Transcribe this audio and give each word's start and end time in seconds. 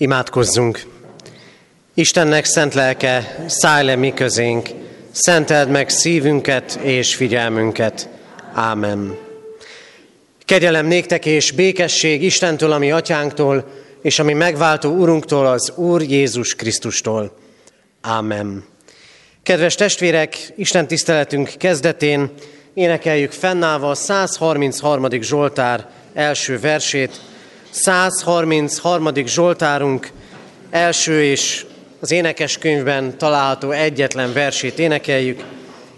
Imádkozzunk! 0.00 0.86
Istennek 1.94 2.44
szent 2.44 2.74
lelke, 2.74 3.44
szállj 3.46 3.84
le 3.86 3.96
mi 3.96 4.12
közénk, 4.14 4.68
szenteld 5.10 5.68
meg 5.68 5.88
szívünket 5.88 6.78
és 6.82 7.14
figyelmünket. 7.14 8.08
Ámen. 8.52 9.18
Kegyelem 10.44 10.86
néktek 10.86 11.26
és 11.26 11.50
békesség 11.50 12.22
Istentől, 12.22 12.72
ami 12.72 12.90
atyánktól, 12.90 13.70
és 14.02 14.18
ami 14.18 14.32
megváltó 14.32 14.90
Urunktól, 14.90 15.46
az 15.46 15.72
Úr 15.76 16.02
Jézus 16.02 16.54
Krisztustól. 16.54 17.36
Ámen. 18.00 18.64
Kedves 19.42 19.74
testvérek, 19.74 20.52
Isten 20.56 20.86
tiszteletünk 20.86 21.52
kezdetén 21.58 22.30
énekeljük 22.74 23.32
fennállva 23.32 23.90
a 23.90 23.94
133. 23.94 25.10
Zsoltár 25.10 25.88
első 26.14 26.58
versét, 26.60 27.20
133. 27.70 29.26
Zsoltárunk 29.26 30.10
első 30.70 31.22
és 31.24 31.66
az 32.00 32.10
énekeskönyvben 32.10 33.18
található 33.18 33.70
egyetlen 33.70 34.32
versét 34.32 34.78
énekeljük. 34.78 35.44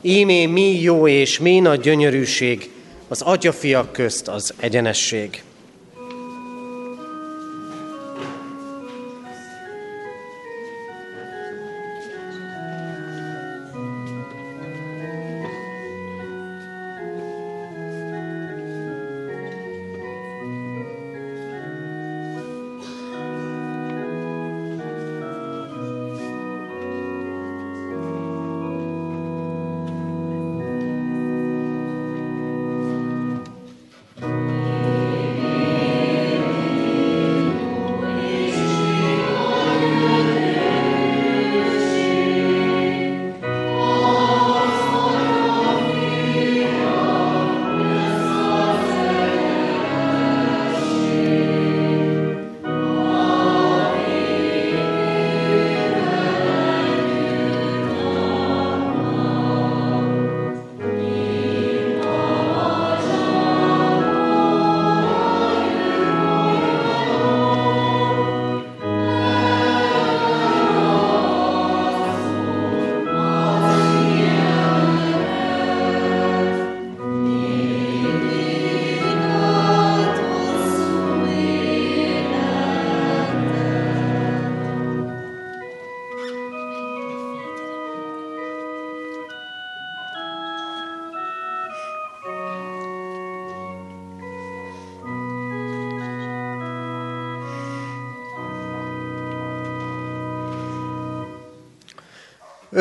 Ímé 0.01 0.47
mi 0.47 0.81
jó 0.81 1.09
és 1.09 1.39
mi 1.39 1.61
nagy 1.61 1.81
gyönyörűség, 1.81 2.71
az 3.09 3.23
atyafiak 3.23 3.93
közt 3.93 4.29
az 4.29 4.55
egyenesség. 4.57 5.43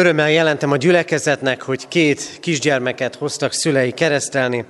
Örömmel 0.01 0.31
jelentem 0.31 0.71
a 0.71 0.77
gyülekezetnek, 0.77 1.61
hogy 1.61 1.87
két 1.87 2.37
kisgyermeket 2.39 3.15
hoztak 3.15 3.53
szülei 3.53 3.91
keresztelni, 3.91 4.65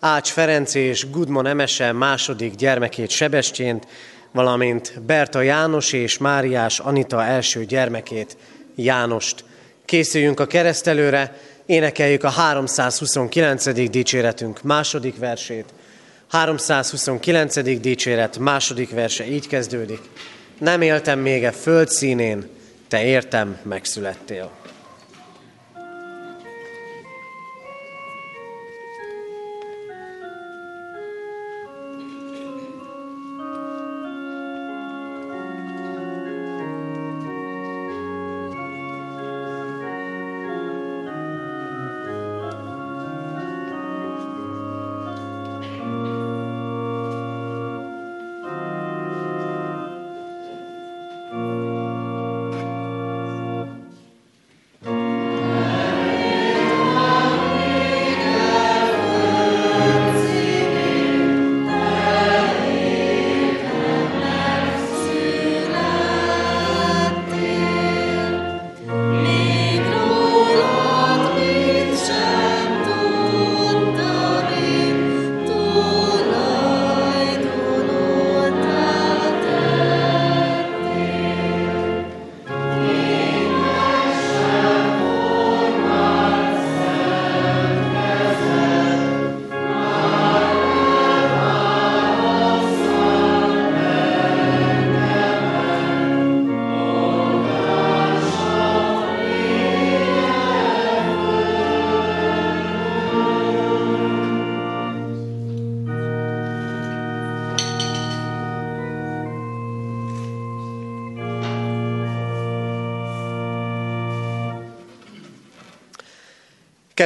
Ács 0.00 0.30
Ferenc 0.30 0.74
és 0.74 1.10
Gudmon 1.10 1.46
Emese 1.46 1.92
második 1.92 2.54
gyermekét 2.54 3.10
Sebestyént, 3.10 3.86
valamint 4.32 5.02
Berta 5.06 5.42
János 5.42 5.92
és 5.92 6.18
Máriás 6.18 6.78
Anita 6.78 7.24
első 7.24 7.64
gyermekét, 7.64 8.36
Jánost. 8.76 9.44
Készüljünk 9.84 10.40
a 10.40 10.46
keresztelőre, 10.46 11.40
énekeljük 11.66 12.24
a 12.24 12.30
329. 12.30 13.90
dicséretünk 13.90 14.62
második 14.62 15.18
versét. 15.18 15.66
329. 16.28 17.80
dicséret 17.80 18.38
második 18.38 18.90
verse 18.90 19.26
így 19.26 19.46
kezdődik. 19.46 20.00
Nem 20.58 20.82
éltem 20.82 21.18
még 21.18 21.44
a 21.44 21.52
föld 21.52 21.88
színén, 21.88 22.48
te 22.88 23.04
értem 23.04 23.58
megszülettél. 23.62 24.57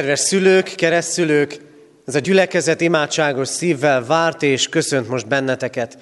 Kedves 0.03 0.19
szülők, 0.19 0.73
keresztszülők, 0.75 1.57
ez 2.05 2.15
a 2.15 2.19
gyülekezet 2.19 2.81
imádságos 2.81 3.47
szívvel 3.47 4.05
várt 4.05 4.43
és 4.43 4.67
köszönt 4.69 5.07
most 5.07 5.27
benneteket. 5.27 5.97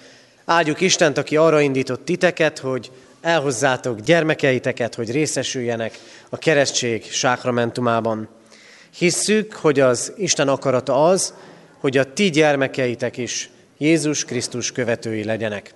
Áldjuk 0.45 0.81
Istent, 0.81 1.17
aki 1.17 1.37
arra 1.37 1.59
indított 1.59 2.05
titeket, 2.05 2.59
hogy 2.59 2.91
elhozzátok 3.21 3.99
gyermekeiteket, 3.99 4.95
hogy 4.95 5.11
részesüljenek 5.11 5.99
a 6.29 6.37
keresztség 6.37 7.03
sákramentumában. 7.11 8.29
Hisszük, 8.97 9.53
hogy 9.53 9.79
az 9.79 10.13
Isten 10.17 10.47
akarata 10.47 11.05
az, 11.05 11.33
hogy 11.79 11.97
a 11.97 12.13
ti 12.13 12.29
gyermekeitek 12.29 13.17
is 13.17 13.49
Jézus 13.77 14.25
Krisztus 14.25 14.71
követői 14.71 15.23
legyenek. 15.23 15.73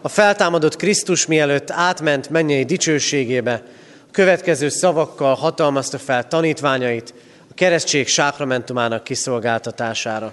A 0.00 0.08
feltámadott 0.08 0.76
Krisztus 0.76 1.26
mielőtt 1.26 1.70
átment 1.70 2.30
mennyei 2.30 2.64
dicsőségébe, 2.64 3.62
következő 4.10 4.68
szavakkal 4.68 5.34
hatalmazta 5.34 5.98
fel 5.98 6.28
tanítványait, 6.28 7.14
keresztség 7.60 8.08
sákramentumának 8.08 9.04
kiszolgáltatására. 9.04 10.32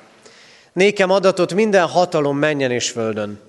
Nékem 0.74 1.09
adatot 1.09 1.53
minden 1.53 1.88
hatalom 1.88 2.38
menjen 2.38 2.71
és 2.71 2.89
földön. 2.89 3.39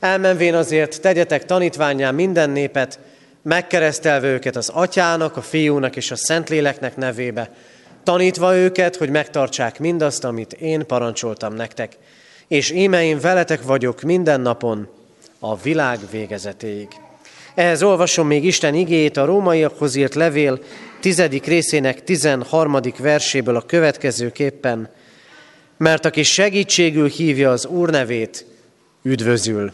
Elmenvén 0.00 0.54
azért 0.54 1.00
tegyetek 1.00 1.44
tanítványán 1.44 2.14
minden 2.14 2.50
népet, 2.50 2.98
megkeresztelve 3.42 4.26
őket 4.26 4.56
az 4.56 4.68
atyának, 4.68 5.36
a 5.36 5.42
fiúnak 5.42 5.96
és 5.96 6.10
a 6.10 6.16
szentléleknek 6.16 6.96
nevébe, 6.96 7.50
tanítva 8.02 8.56
őket, 8.56 8.96
hogy 8.96 9.10
megtartsák 9.10 9.78
mindazt, 9.78 10.24
amit 10.24 10.52
én 10.52 10.86
parancsoltam 10.86 11.54
nektek. 11.54 11.96
És 12.48 12.70
íme 12.70 13.04
én 13.04 13.20
veletek 13.20 13.62
vagyok 13.62 14.02
minden 14.02 14.40
napon, 14.40 14.88
a 15.38 15.56
világ 15.56 15.98
végezetéig. 16.10 16.88
Ehhez 17.54 17.82
olvasom 17.82 18.26
még 18.26 18.44
Isten 18.44 18.74
igéjét 18.74 19.16
a 19.16 19.24
rómaiakhoz 19.24 19.94
írt 19.94 20.14
levél 20.14 20.58
tizedik 21.04 21.44
részének 21.44 22.04
tizenharmadik 22.04 22.96
verséből 22.96 23.56
a 23.56 23.66
következőképpen, 23.66 24.88
mert 25.76 26.04
aki 26.04 26.22
segítségül 26.22 27.08
hívja 27.08 27.50
az 27.50 27.66
Úr 27.66 27.90
nevét, 27.90 28.46
üdvözül. 29.02 29.72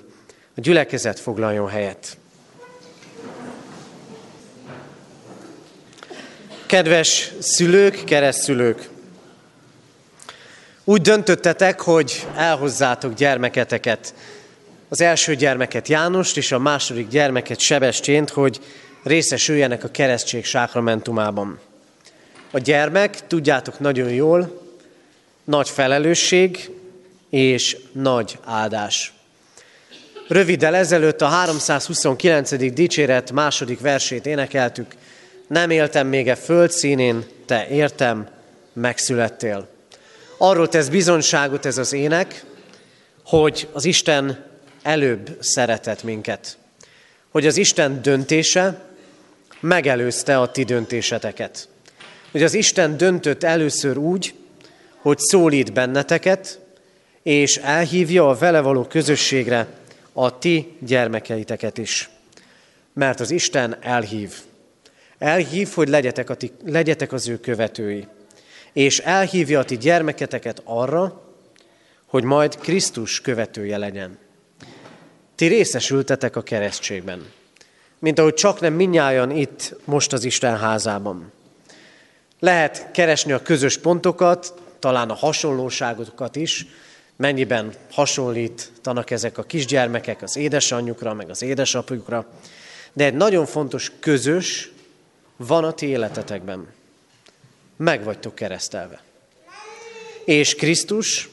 A 0.56 0.61
gyülekezet 0.61 1.21
foglaljon 1.21 1.69
helyet. 1.69 2.17
Kedves 6.67 7.32
szülők, 7.38 8.05
keresztszülők! 8.05 8.88
Úgy 10.85 11.00
döntöttetek, 11.00 11.81
hogy 11.81 12.27
elhozzátok 12.37 13.15
gyermeketeket, 13.15 14.15
az 14.88 15.00
első 15.00 15.35
gyermeket 15.35 15.88
Jánost 15.88 16.37
és 16.37 16.53
a 16.53 16.59
második 16.59 17.09
gyermeket 17.09 17.59
Sebestyént, 17.59 18.31
hogy 18.31 18.61
részesüljenek 19.02 19.85
a 19.85 19.91
keresztség 19.91 20.44
sákramentumában. 20.44 21.58
A 22.50 22.58
gyermek, 22.58 23.26
tudjátok 23.26 23.79
nagyon 23.79 24.11
jól, 24.11 24.62
nagy 25.44 25.69
felelősség 25.69 26.70
és 27.31 27.76
nagy 27.93 28.38
áldás. 28.44 29.12
Röviddel 30.29 30.75
ezelőtt 30.75 31.20
a 31.20 31.26
329. 31.26 32.73
dicséret 32.73 33.32
második 33.32 33.81
versét 33.81 34.26
énekeltük. 34.26 34.94
Nem 35.46 35.70
éltem 35.70 36.06
még 36.06 36.29
e 36.29 36.35
föld 36.35 36.70
színén, 36.70 37.25
te 37.46 37.69
értem, 37.69 38.29
megszülettél. 38.73 39.69
Arról 40.38 40.69
tesz 40.69 40.88
bizonyságot 40.88 41.67
ez 41.67 41.79
az 41.79 41.93
ének, 41.93 42.44
hogy 43.25 43.69
az 43.73 43.85
Isten 43.85 44.44
előbb 44.82 45.37
szeretett 45.41 46.03
minket. 46.03 46.56
Hogy 47.31 47.46
az 47.46 47.56
Isten 47.56 48.03
döntése 48.03 48.89
megelőzte 49.60 50.40
a 50.40 50.50
ti 50.50 50.62
döntéseteket. 50.64 51.68
Hogy 52.30 52.42
az 52.42 52.54
Isten 52.54 52.96
döntött 52.96 53.42
először 53.42 53.96
úgy, 53.96 54.34
hogy 54.96 55.18
szólít 55.18 55.72
benneteket, 55.72 56.60
és 57.22 57.56
elhívja 57.56 58.28
a 58.28 58.34
vele 58.34 58.60
való 58.60 58.84
közösségre 58.84 59.66
a 60.12 60.38
ti 60.38 60.76
gyermekeiteket 60.78 61.78
is. 61.78 62.10
Mert 62.92 63.20
az 63.20 63.30
Isten 63.30 63.76
elhív. 63.80 64.34
Elhív, 65.18 65.68
hogy 65.74 65.88
legyetek, 65.88 66.30
a 66.30 66.34
ti, 66.34 66.52
legyetek 66.64 67.12
az 67.12 67.28
ő 67.28 67.38
követői. 67.38 68.06
És 68.72 68.98
elhívja 68.98 69.58
a 69.58 69.64
ti 69.64 69.76
gyermeketeket 69.76 70.62
arra, 70.64 71.22
hogy 72.06 72.24
majd 72.24 72.56
Krisztus 72.56 73.20
követője 73.20 73.78
legyen. 73.78 74.18
Ti 75.34 75.46
részesültetek 75.46 76.36
a 76.36 76.42
keresztségben, 76.42 77.26
mint 78.00 78.19
ahogy 78.19 78.35
csak 78.35 78.61
nem 78.61 78.73
minnyáján 78.73 79.31
itt 79.31 79.75
most 79.85 80.12
az 80.12 80.25
Isten 80.25 80.58
házában. 80.58 81.32
Lehet 82.38 82.91
keresni 82.93 83.32
a 83.32 83.43
közös 83.43 83.79
pontokat, 83.79 84.55
talán 84.79 85.11
a 85.11 85.14
hasonlóságokat 85.14 86.37
is, 86.37 86.67
mennyiben 87.17 87.73
hasonlítanak 87.91 89.11
ezek 89.11 89.38
a 89.38 89.43
kisgyermekek 89.43 90.23
az 90.23 90.37
édesanyjukra, 90.37 91.14
meg 91.14 91.31
az 91.31 91.43
édesapjukra, 91.43 92.26
de 92.93 93.05
egy 93.05 93.14
nagyon 93.14 93.47
fontos 93.47 93.93
közös 94.00 94.70
van 95.37 95.64
a 95.64 95.73
ti 95.73 95.87
életetekben. 95.87 96.67
Meg 97.76 98.05
vagytok 98.05 98.35
keresztelve. 98.35 99.03
És 100.25 100.55
Krisztus 100.55 101.29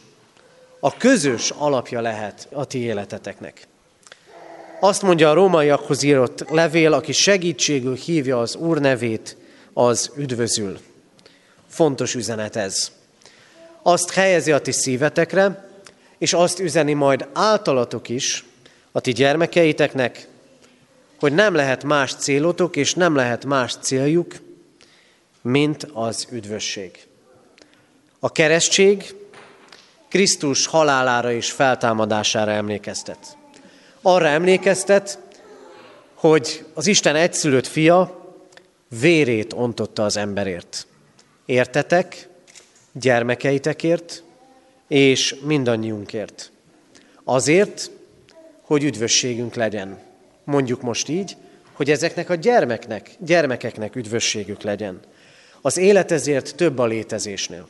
a 0.79 0.97
közös 0.97 1.49
alapja 1.49 2.01
lehet 2.01 2.47
a 2.51 2.65
ti 2.65 2.79
életeteknek. 2.79 3.67
Azt 4.79 5.01
mondja 5.01 5.29
a 5.29 5.33
rómaiakhoz 5.33 6.03
írott 6.03 6.49
levél, 6.49 6.93
aki 6.93 7.11
segítségül 7.11 7.95
hívja 7.95 8.39
az 8.39 8.55
Úr 8.55 8.79
nevét, 8.79 9.37
az 9.73 10.11
üdvözül. 10.15 10.79
Fontos 11.67 12.15
üzenet 12.15 12.55
ez. 12.55 12.91
Azt 13.81 14.11
helyezi 14.11 14.51
a 14.51 14.59
ti 14.59 14.71
szívetekre, 14.71 15.69
és 16.17 16.33
azt 16.33 16.59
üzeni 16.59 16.93
majd 16.93 17.27
általatok 17.33 18.09
is 18.09 18.45
a 18.91 18.99
ti 18.99 19.11
gyermekeiteknek, 19.11 20.27
hogy 21.19 21.33
nem 21.33 21.55
lehet 21.55 21.83
más 21.83 22.15
célotok, 22.15 22.75
és 22.75 22.93
nem 22.93 23.15
lehet 23.15 23.45
más 23.45 23.75
céljuk, 23.81 24.35
mint 25.41 25.87
az 25.93 26.27
üdvösség. 26.31 27.07
A 28.19 28.31
keresztség 28.31 29.15
Krisztus 30.09 30.65
halálára 30.65 31.31
és 31.31 31.51
feltámadására 31.51 32.51
emlékeztet 32.51 33.36
arra 34.01 34.27
emlékeztet, 34.27 35.19
hogy 36.13 36.65
az 36.73 36.87
Isten 36.87 37.15
egyszülött 37.15 37.67
fia 37.67 38.25
vérét 38.99 39.53
ontotta 39.53 40.05
az 40.05 40.17
emberért. 40.17 40.87
Értetek, 41.45 42.29
gyermekeitekért, 42.91 44.23
és 44.87 45.35
mindannyiunkért. 45.43 46.51
Azért, 47.23 47.91
hogy 48.61 48.83
üdvösségünk 48.83 49.55
legyen. 49.55 49.99
Mondjuk 50.43 50.81
most 50.81 51.09
így, 51.09 51.35
hogy 51.73 51.91
ezeknek 51.91 52.29
a 52.29 52.35
gyermeknek, 52.35 53.11
gyermekeknek 53.19 53.95
üdvösségük 53.95 54.61
legyen. 54.61 54.99
Az 55.61 55.77
élet 55.77 56.11
ezért 56.11 56.55
több 56.55 56.79
a 56.79 56.85
létezésnél. 56.85 57.67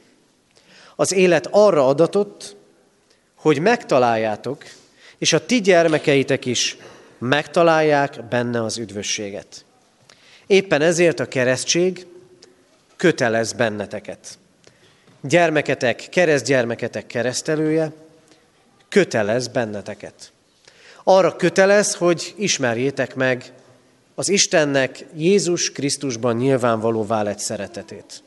Az 0.96 1.14
élet 1.14 1.48
arra 1.52 1.88
adatott, 1.88 2.56
hogy 3.36 3.60
megtaláljátok, 3.60 4.64
és 5.18 5.34
a 5.34 5.46
ti 5.46 5.62
gyermekeitek 5.62 6.46
is 6.46 6.78
megtalálják 7.18 8.28
benne 8.28 8.64
az 8.64 8.78
üdvösséget. 8.78 9.66
Éppen 10.48 10.81
ezért 10.81 11.19
a 11.19 11.28
keresztség 11.28 12.06
kötelez 12.96 13.54
benneteket. 13.54 14.38
Gyermeketek, 15.21 16.07
keresztgyermeketek 16.09 17.07
keresztelője 17.07 17.92
kötelez 18.90 19.47
benneteket. 19.47 20.31
Arra 21.04 21.36
kötelez, 21.36 21.95
hogy 21.95 22.33
ismerjétek 22.38 23.16
meg 23.16 23.52
az 24.16 24.30
Istennek 24.30 25.06
Jézus 25.16 25.71
Krisztusban 25.71 26.36
nyilvánvalóvá 26.36 27.21
lett 27.21 27.40
szeretetét. 27.40 28.24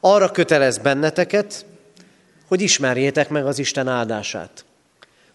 Arra 0.00 0.30
kötelez 0.30 0.78
benneteket, 0.78 1.64
hogy 2.46 2.60
ismerjétek 2.60 3.28
meg 3.28 3.46
az 3.46 3.58
Isten 3.58 3.88
áldását 3.88 4.64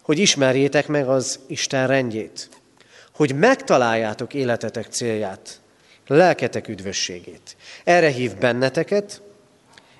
hogy 0.04 0.18
ismerjétek 0.18 0.86
meg 0.86 1.08
az 1.08 1.38
Isten 1.46 1.86
rendjét, 1.86 2.48
hogy 3.12 3.34
megtaláljátok 3.34 4.34
életetek 4.34 4.86
célját, 4.90 5.60
lelketek 6.06 6.68
üdvösségét. 6.68 7.56
Erre 7.84 8.08
hív 8.08 8.36
benneteket, 8.36 9.22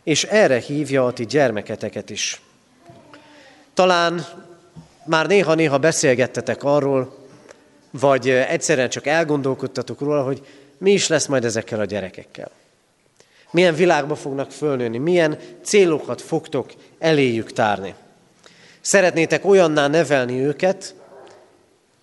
és 0.02 0.24
erre 0.24 0.58
hívja 0.58 1.06
a 1.06 1.12
ti 1.12 1.26
gyermeketeket 1.26 2.10
is. 2.10 2.40
Talán 3.74 4.26
már 5.04 5.26
néha-néha 5.26 5.78
beszélgettetek 5.78 6.64
arról, 6.64 7.16
vagy 7.90 8.28
egyszerűen 8.30 8.88
csak 8.88 9.06
elgondolkodtatok 9.06 10.00
róla, 10.00 10.22
hogy 10.22 10.46
mi 10.78 10.92
is 10.92 11.08
lesz 11.08 11.26
majd 11.26 11.44
ezekkel 11.44 11.80
a 11.80 11.84
gyerekekkel. 11.84 12.50
Milyen 13.50 13.74
világba 13.74 14.14
fognak 14.14 14.50
fölnőni, 14.50 14.98
milyen 14.98 15.38
célokat 15.62 16.22
fogtok 16.22 16.72
eléjük 16.98 17.52
tárni. 17.52 17.94
Szeretnétek 18.84 19.44
olyanná 19.44 19.86
nevelni 19.86 20.40
őket, 20.40 20.94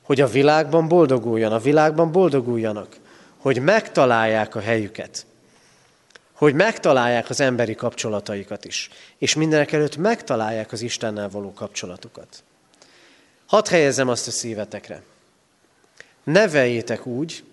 hogy 0.01 0.21
a 0.21 0.27
világban 0.27 0.87
boldoguljon, 0.87 1.51
a 1.51 1.59
világban 1.59 2.11
boldoguljanak, 2.11 2.95
hogy 3.37 3.61
megtalálják 3.61 4.55
a 4.55 4.59
helyüket, 4.59 5.25
hogy 6.33 6.53
megtalálják 6.53 7.29
az 7.29 7.39
emberi 7.39 7.75
kapcsolataikat 7.75 8.65
is, 8.65 8.89
és 9.17 9.35
mindenek 9.35 9.71
előtt 9.71 9.97
megtalálják 9.97 10.71
az 10.71 10.81
Istennel 10.81 11.29
való 11.29 11.53
kapcsolatukat. 11.53 12.43
Hadd 13.45 13.69
helyezzem 13.69 14.09
azt 14.09 14.27
a 14.27 14.31
szívetekre. 14.31 15.01
Neveljétek 16.23 17.05
úgy, 17.05 17.43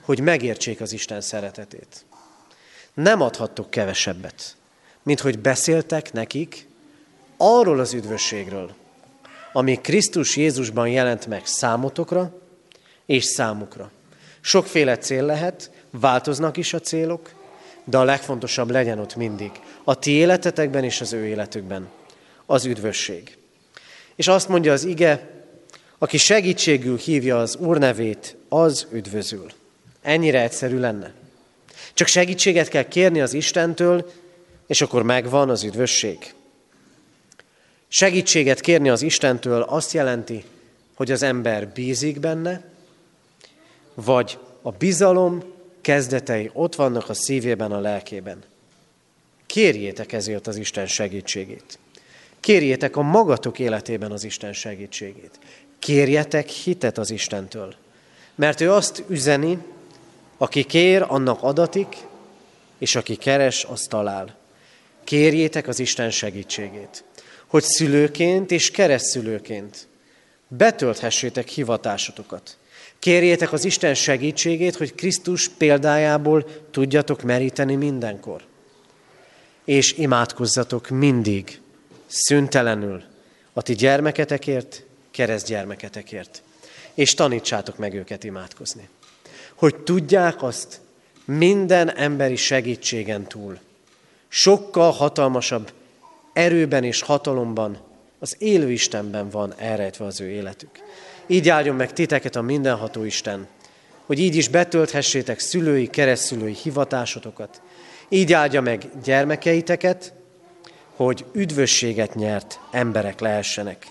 hogy 0.00 0.20
megértsék 0.20 0.80
az 0.80 0.92
Isten 0.92 1.20
szeretetét. 1.20 2.04
Nem 2.94 3.20
adhattok 3.20 3.70
kevesebbet, 3.70 4.56
mint 5.02 5.20
hogy 5.20 5.38
beszéltek 5.38 6.12
nekik 6.12 6.68
arról 7.42 7.80
az 7.80 7.92
üdvösségről, 7.92 8.70
ami 9.52 9.74
Krisztus 9.74 10.36
Jézusban 10.36 10.88
jelent 10.88 11.26
meg 11.26 11.46
számotokra 11.46 12.38
és 13.06 13.24
számukra. 13.24 13.90
Sokféle 14.40 14.98
cél 14.98 15.24
lehet, 15.24 15.70
változnak 15.90 16.56
is 16.56 16.72
a 16.72 16.80
célok, 16.80 17.30
de 17.84 17.98
a 17.98 18.04
legfontosabb 18.04 18.70
legyen 18.70 18.98
ott 18.98 19.16
mindig, 19.16 19.50
a 19.84 19.98
ti 19.98 20.10
életetekben 20.10 20.84
és 20.84 21.00
az 21.00 21.12
ő 21.12 21.26
életükben, 21.26 21.88
az 22.46 22.64
üdvösség. 22.64 23.36
És 24.16 24.28
azt 24.28 24.48
mondja 24.48 24.72
az 24.72 24.84
ige, 24.84 25.40
Aki 26.02 26.16
segítségül 26.16 26.96
hívja 26.96 27.38
az 27.38 27.56
Úr 27.56 27.78
nevét, 27.78 28.36
az 28.48 28.86
üdvözül. 28.92 29.46
Ennyire 30.02 30.42
egyszerű 30.42 30.78
lenne. 30.78 31.12
Csak 31.94 32.06
segítséget 32.06 32.68
kell 32.68 32.88
kérni 32.88 33.20
az 33.20 33.32
Istentől, 33.32 34.10
és 34.66 34.80
akkor 34.80 35.02
megvan 35.02 35.50
az 35.50 35.62
üdvösség. 35.62 36.34
Segítséget 37.92 38.60
kérni 38.60 38.88
az 38.88 39.02
Istentől 39.02 39.62
azt 39.62 39.92
jelenti, 39.92 40.44
hogy 40.94 41.10
az 41.10 41.22
ember 41.22 41.68
bízik 41.68 42.20
benne, 42.20 42.64
vagy 43.94 44.38
a 44.62 44.70
bizalom 44.70 45.42
kezdetei 45.80 46.50
ott 46.52 46.74
vannak 46.74 47.08
a 47.08 47.14
szívében, 47.14 47.72
a 47.72 47.80
lelkében. 47.80 48.42
Kérjétek 49.46 50.12
ezért 50.12 50.46
az 50.46 50.56
Isten 50.56 50.86
segítségét. 50.86 51.78
Kérjétek 52.40 52.96
a 52.96 53.02
magatok 53.02 53.58
életében 53.58 54.12
az 54.12 54.24
Isten 54.24 54.52
segítségét. 54.52 55.38
Kérjetek 55.78 56.48
hitet 56.48 56.98
az 56.98 57.10
Istentől. 57.10 57.74
Mert 58.34 58.60
ő 58.60 58.72
azt 58.72 59.04
üzeni, 59.08 59.58
aki 60.36 60.64
kér, 60.64 61.04
annak 61.08 61.42
adatik, 61.42 61.96
és 62.78 62.94
aki 62.94 63.16
keres, 63.16 63.64
azt 63.64 63.88
talál. 63.88 64.36
Kérjétek 65.04 65.68
az 65.68 65.78
Isten 65.78 66.10
segítségét, 66.10 67.04
hogy 67.50 67.62
szülőként 67.62 68.50
és 68.50 68.70
keresztszülőként 68.70 69.86
betölthessétek 70.48 71.48
hivatásotokat. 71.48 72.56
Kérjétek 72.98 73.52
az 73.52 73.64
Isten 73.64 73.94
segítségét, 73.94 74.76
hogy 74.76 74.94
Krisztus 74.94 75.48
példájából 75.48 76.46
tudjatok 76.70 77.22
meríteni 77.22 77.74
mindenkor. 77.74 78.42
És 79.64 79.92
imádkozzatok 79.92 80.88
mindig, 80.88 81.60
szüntelenül 82.06 83.02
a 83.52 83.62
ti 83.62 83.74
gyermeketekért, 83.74 84.84
keresztgyermeketekért. 85.10 86.42
És 86.94 87.14
tanítsátok 87.14 87.76
meg 87.76 87.94
őket 87.94 88.24
imádkozni. 88.24 88.88
Hogy 89.54 89.76
tudják 89.76 90.42
azt 90.42 90.80
minden 91.24 91.96
emberi 91.96 92.36
segítségen 92.36 93.24
túl, 93.26 93.58
sokkal 94.28 94.90
hatalmasabb 94.90 95.72
erőben 96.40 96.84
és 96.84 97.02
hatalomban, 97.02 97.78
az 98.18 98.36
élő 98.38 98.70
Istenben 98.70 99.28
van 99.30 99.54
elrejtve 99.56 100.04
az 100.04 100.20
ő 100.20 100.30
életük. 100.30 100.70
Így 101.26 101.48
áldjon 101.48 101.76
meg 101.76 101.92
titeket 101.92 102.36
a 102.36 102.42
mindenható 102.42 103.04
Isten, 103.04 103.46
hogy 104.06 104.18
így 104.18 104.34
is 104.34 104.48
betölthessétek 104.48 105.38
szülői, 105.38 105.86
keresztszülői 105.86 106.54
hivatásotokat. 106.62 107.62
Így 108.08 108.32
áldja 108.32 108.60
meg 108.60 108.88
gyermekeiteket, 109.04 110.12
hogy 110.96 111.24
üdvösséget 111.32 112.14
nyert 112.14 112.58
emberek 112.70 113.20
lehessenek. 113.20 113.86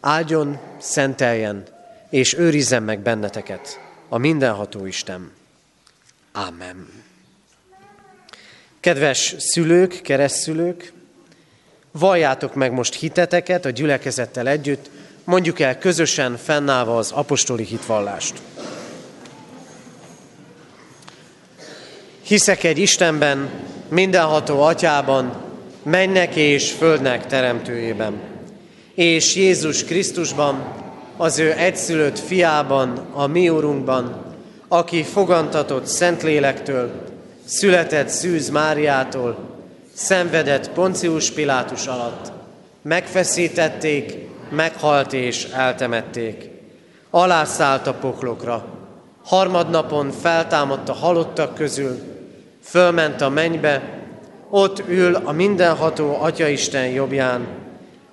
Áldjon, 0.00 0.58
szenteljen, 0.78 1.64
és 2.10 2.34
őrizzen 2.34 2.82
meg 2.82 3.00
benneteket 3.00 3.80
a 4.08 4.18
mindenható 4.18 4.86
Isten. 4.86 5.32
Amen. 6.32 6.88
Kedves 8.80 9.34
szülők, 9.38 10.00
keresztszülők, 10.02 10.92
valljátok 11.98 12.54
meg 12.54 12.72
most 12.72 12.94
hiteteket 12.94 13.64
a 13.64 13.70
gyülekezettel 13.70 14.48
együtt, 14.48 14.90
mondjuk 15.24 15.60
el 15.60 15.78
közösen 15.78 16.36
fennállva 16.36 16.96
az 16.96 17.12
apostoli 17.12 17.64
hitvallást. 17.64 18.34
Hiszek 22.22 22.64
egy 22.64 22.78
Istenben, 22.78 23.50
mindenható 23.88 24.62
atyában, 24.62 25.32
mennek 25.82 26.36
és 26.36 26.70
földnek 26.70 27.26
teremtőjében, 27.26 28.20
és 28.94 29.36
Jézus 29.36 29.84
Krisztusban, 29.84 30.74
az 31.16 31.38
ő 31.38 31.52
egyszülött 31.52 32.18
fiában, 32.18 33.06
a 33.12 33.26
mi 33.26 33.48
Urunkban, 33.48 34.34
aki 34.68 35.02
fogantatott 35.02 35.86
Szentlélektől, 35.86 36.90
született 37.44 38.08
Szűz 38.08 38.50
Máriától, 38.50 39.55
szenvedett 39.96 40.70
Poncius 40.70 41.30
Pilátus 41.30 41.86
alatt, 41.86 42.32
megfeszítették, 42.82 44.14
meghalt 44.50 45.12
és 45.12 45.44
eltemették. 45.44 46.48
Alászállt 47.10 47.86
a 47.86 47.94
poklokra, 47.94 48.64
harmadnapon 49.24 50.10
feltámadt 50.10 50.88
halottak 50.88 51.54
közül, 51.54 51.98
fölment 52.62 53.20
a 53.20 53.28
mennybe, 53.28 54.00
ott 54.50 54.82
ül 54.88 55.14
a 55.14 55.32
mindenható 55.32 56.16
Atyaisten 56.20 56.86
jobbján, 56.88 57.46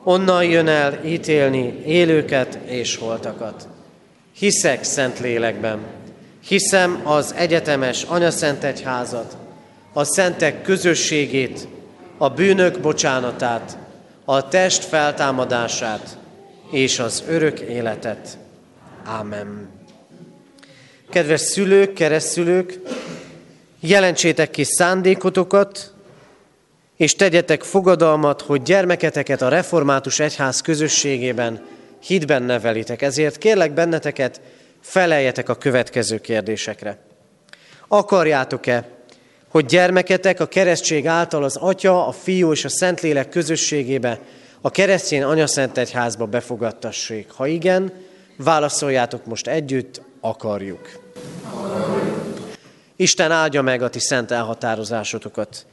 onnan 0.03 0.43
jön 0.43 0.67
el 0.67 0.99
ítélni 1.05 1.81
élőket 1.85 2.59
és 2.65 2.97
holtakat. 2.97 3.67
Hiszek 4.35 4.83
szent 4.83 5.19
lélekben, 5.19 5.79
hiszem 6.47 7.01
az 7.03 7.33
egyetemes 7.37 8.03
anyaszent 8.03 8.63
egyházat, 8.63 9.37
a 9.93 10.03
szentek 10.03 10.61
közösségét, 10.61 11.67
a 12.23 12.29
bűnök 12.29 12.79
bocsánatát, 12.79 13.77
a 14.25 14.47
test 14.47 14.83
feltámadását 14.83 16.17
és 16.71 16.99
az 16.99 17.23
örök 17.27 17.59
életet. 17.59 18.37
Ámen. 19.05 19.69
Kedves 21.09 21.41
szülők, 21.41 21.93
keresztülők, 21.93 22.79
jelentsétek 23.79 24.49
ki 24.49 24.63
szándékotokat, 24.63 25.93
és 26.97 27.15
tegyetek 27.15 27.63
fogadalmat, 27.63 28.41
hogy 28.41 28.61
gyermeketeket 28.61 29.41
a 29.41 29.49
református 29.49 30.19
egyház 30.19 30.61
közösségében 30.61 31.65
hitben 31.99 32.43
nevelitek. 32.43 33.01
Ezért 33.01 33.37
kérlek 33.37 33.73
benneteket, 33.73 34.41
feleljetek 34.81 35.49
a 35.49 35.55
következő 35.55 36.17
kérdésekre. 36.17 36.97
Akarjátok-e, 37.87 38.92
hogy 39.53 39.65
gyermeketek 39.65 40.39
a 40.39 40.45
keresztség 40.45 41.07
által 41.07 41.43
az 41.43 41.55
Atya, 41.55 42.07
a 42.07 42.11
Fiú 42.11 42.51
és 42.51 42.65
a 42.65 42.69
Szentlélek 42.69 43.29
közösségébe, 43.29 44.19
a 44.61 44.71
keresztény 44.71 45.23
anyaszent 45.23 45.77
egyházba 45.77 46.25
befogadtassék? 46.25 47.31
Ha 47.31 47.47
igen, 47.47 47.91
válaszoljátok 48.37 49.25
most 49.25 49.47
együtt, 49.47 50.01
akarjuk. 50.21 50.89
Isten 52.95 53.31
áldja 53.31 53.61
meg 53.61 53.81
a 53.81 53.89
ti 53.89 53.99
szent 53.99 54.31
elhatározásotokat. 54.31 55.65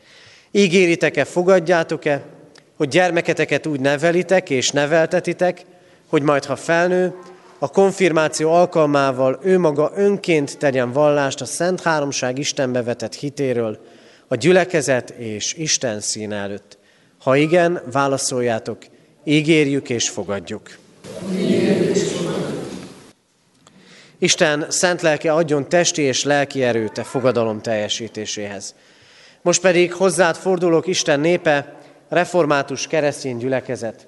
Ígéritek-e, 0.51 1.25
fogadjátok-e, 1.25 2.23
hogy 2.77 2.89
gyermeketeket 2.89 3.67
úgy 3.67 3.81
nevelitek 3.81 4.51
és 4.51 4.71
neveltetitek, 4.71 5.65
hogy 6.09 6.23
majd 6.23 6.45
ha 6.45 6.57
felnő, 6.57 7.15
a 7.63 7.69
konfirmáció 7.69 8.53
alkalmával 8.53 9.39
ő 9.43 9.59
maga 9.59 9.93
önként 9.95 10.59
tegyen 10.59 10.93
vallást 10.93 11.41
a 11.41 11.45
Szent 11.45 11.81
Háromság 11.81 12.39
Istenbe 12.39 12.83
vetett 12.83 13.15
hitéről, 13.15 13.79
a 14.29 14.35
gyülekezet 14.35 15.11
és 15.11 15.53
Isten 15.55 16.01
szín 16.01 16.33
előtt. 16.33 16.79
Ha 17.19 17.37
igen, 17.37 17.83
válaszoljátok, 17.93 18.79
ígérjük 19.25 19.89
és 19.89 20.09
fogadjuk. 20.09 20.79
Isten 24.19 24.67
szent 24.69 25.03
lelke 25.03 25.33
adjon 25.33 25.69
testi 25.69 26.03
és 26.03 26.25
lelki 26.25 26.63
erőt 26.63 26.99
a 26.99 27.05
fogadalom 27.05 27.61
teljesítéséhez. 27.61 28.75
Most 29.43 29.61
pedig 29.61 29.93
hozzád 29.93 30.37
fordulok, 30.37 30.87
Isten 30.87 31.21
népe, 31.21 31.75
református 32.09 32.87
keresztény 32.87 33.37
gyülekezet. 33.37 34.07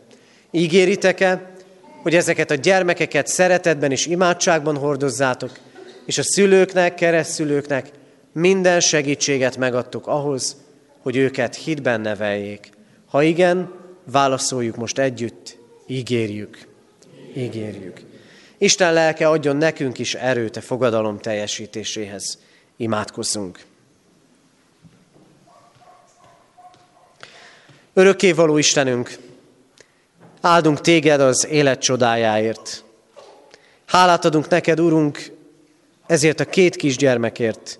Ígéritek-e, 0.50 1.51
hogy 2.02 2.14
ezeket 2.14 2.50
a 2.50 2.54
gyermekeket 2.54 3.26
szeretetben 3.26 3.90
és 3.90 4.06
imádságban 4.06 4.76
hordozzátok, 4.76 5.58
és 6.06 6.18
a 6.18 6.22
szülőknek, 6.22 6.94
keresztszülőknek 6.94 7.90
minden 8.32 8.80
segítséget 8.80 9.56
megadtuk 9.56 10.06
ahhoz, 10.06 10.56
hogy 10.98 11.16
őket 11.16 11.54
hitben 11.54 12.00
neveljék. 12.00 12.70
Ha 13.06 13.22
igen, 13.22 13.74
válaszoljuk 14.04 14.76
most 14.76 14.98
együtt, 14.98 15.58
ígérjük, 15.86 16.58
ígérjük. 17.36 18.00
Isten 18.58 18.92
lelke 18.92 19.28
adjon 19.28 19.56
nekünk 19.56 19.98
is 19.98 20.14
erőt 20.14 20.56
a 20.56 20.60
fogadalom 20.60 21.18
teljesítéséhez. 21.18 22.38
Imádkozzunk. 22.76 23.64
Örökkévaló 27.94 28.58
Istenünk, 28.58 29.18
áldunk 30.42 30.80
téged 30.80 31.20
az 31.20 31.46
élet 31.46 31.80
csodájáért. 31.80 32.84
Hálát 33.86 34.24
adunk 34.24 34.48
neked, 34.48 34.80
Urunk, 34.80 35.32
ezért 36.06 36.40
a 36.40 36.44
két 36.44 36.76
kisgyermekért, 36.76 37.78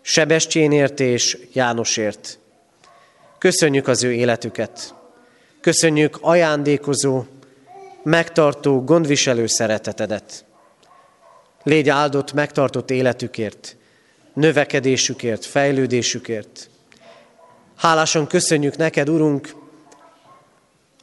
Sebestyénért 0.00 1.00
és 1.00 1.38
Jánosért. 1.52 2.38
Köszönjük 3.38 3.88
az 3.88 4.04
ő 4.04 4.12
életüket. 4.12 4.94
Köszönjük 5.60 6.18
ajándékozó, 6.20 7.24
megtartó, 8.02 8.84
gondviselő 8.84 9.46
szeretetedet. 9.46 10.44
Légy 11.62 11.88
áldott, 11.88 12.32
megtartott 12.32 12.90
életükért, 12.90 13.76
növekedésükért, 14.34 15.44
fejlődésükért. 15.44 16.70
Hálásan 17.76 18.26
köszönjük 18.26 18.76
neked, 18.76 19.08
Urunk, 19.08 19.61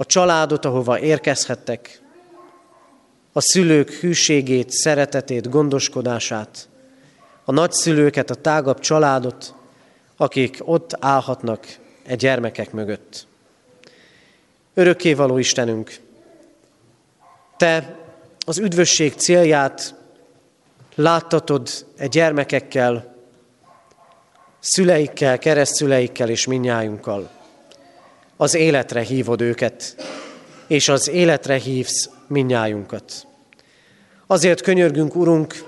a 0.01 0.05
családot, 0.05 0.65
ahova 0.65 0.99
érkezhettek, 0.99 2.01
a 3.33 3.41
szülők 3.41 3.91
hűségét, 3.91 4.69
szeretetét, 4.69 5.49
gondoskodását, 5.49 6.69
a 7.43 7.51
nagyszülőket, 7.51 8.29
a 8.29 8.35
tágabb 8.35 8.79
családot, 8.79 9.53
akik 10.17 10.59
ott 10.63 10.95
állhatnak 10.99 11.77
e 12.05 12.15
gyermekek 12.15 12.71
mögött. 12.71 13.27
Örökkévaló 14.73 15.37
Istenünk, 15.37 15.99
Te 17.57 17.99
az 18.45 18.57
üdvösség 18.57 19.13
célját 19.13 19.95
láttatod 20.95 21.69
e 21.97 22.07
gyermekekkel, 22.07 23.15
szüleikkel, 24.59 25.37
keresztszüleikkel 25.37 26.29
és 26.29 26.47
minnyájunkkal. 26.47 27.38
Az 28.41 28.55
életre 28.55 29.01
hívod 29.01 29.41
őket, 29.41 29.95
és 30.67 30.89
az 30.89 31.09
életre 31.09 31.55
hívsz 31.55 32.09
minnyájunkat. 32.27 33.27
Azért 34.27 34.61
könyörgünk, 34.61 35.15
Urunk, 35.15 35.63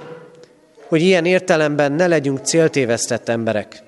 hogy 0.88 1.02
ilyen 1.02 1.26
értelemben 1.26 1.92
ne 1.92 2.08
legyünk 2.08 2.46
céltévesztett 2.46 3.30
emberek, 3.30 3.84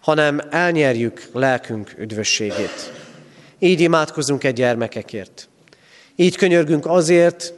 hanem 0.00 0.40
elnyerjük 0.50 1.28
lelkünk 1.32 1.94
üdvösségét. 1.98 2.92
Így 3.58 3.80
imádkozunk 3.80 4.44
egy 4.44 4.54
gyermekekért. 4.54 5.48
Így 6.16 6.36
könyörgünk 6.36 6.86
azért, 6.86 7.52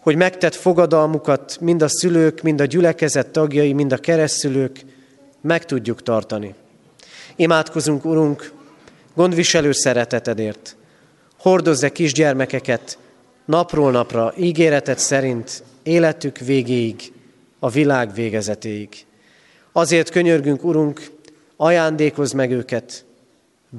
hogy 0.00 0.16
megtett 0.16 0.54
fogadalmukat 0.54 1.56
mind 1.60 1.82
a 1.82 1.88
szülők, 1.88 2.42
mind 2.42 2.60
a 2.60 2.64
gyülekezet 2.64 3.28
tagjai, 3.28 3.72
mind 3.72 3.92
a 3.92 3.98
keresztülők 3.98 4.80
meg 5.40 5.64
tudjuk 5.64 6.02
tartani. 6.02 6.54
Imádkozunk, 7.36 8.04
Urunk, 8.04 8.53
gondviselő 9.14 9.72
szeretetedért. 9.72 10.76
Hordozz-e 11.38 11.92
kisgyermekeket 11.92 12.98
napról 13.44 13.90
napra, 13.90 14.34
ígéretet 14.36 14.98
szerint, 14.98 15.62
életük 15.82 16.38
végéig, 16.38 17.12
a 17.58 17.70
világ 17.70 18.14
végezetéig. 18.14 18.88
Azért 19.72 20.10
könyörgünk, 20.10 20.64
Urunk, 20.64 21.10
ajándékozz 21.56 22.32
meg 22.32 22.50
őket 22.50 23.04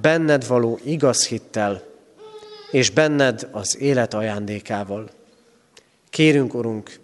benned 0.02 0.48
való 0.48 0.80
igaz 0.84 1.28
hittel, 1.28 1.84
és 2.72 2.90
benned 2.90 3.48
az 3.52 3.80
élet 3.80 4.14
ajándékával. 4.14 5.10
Kérünk, 6.10 6.54
Urunk, 6.54 7.00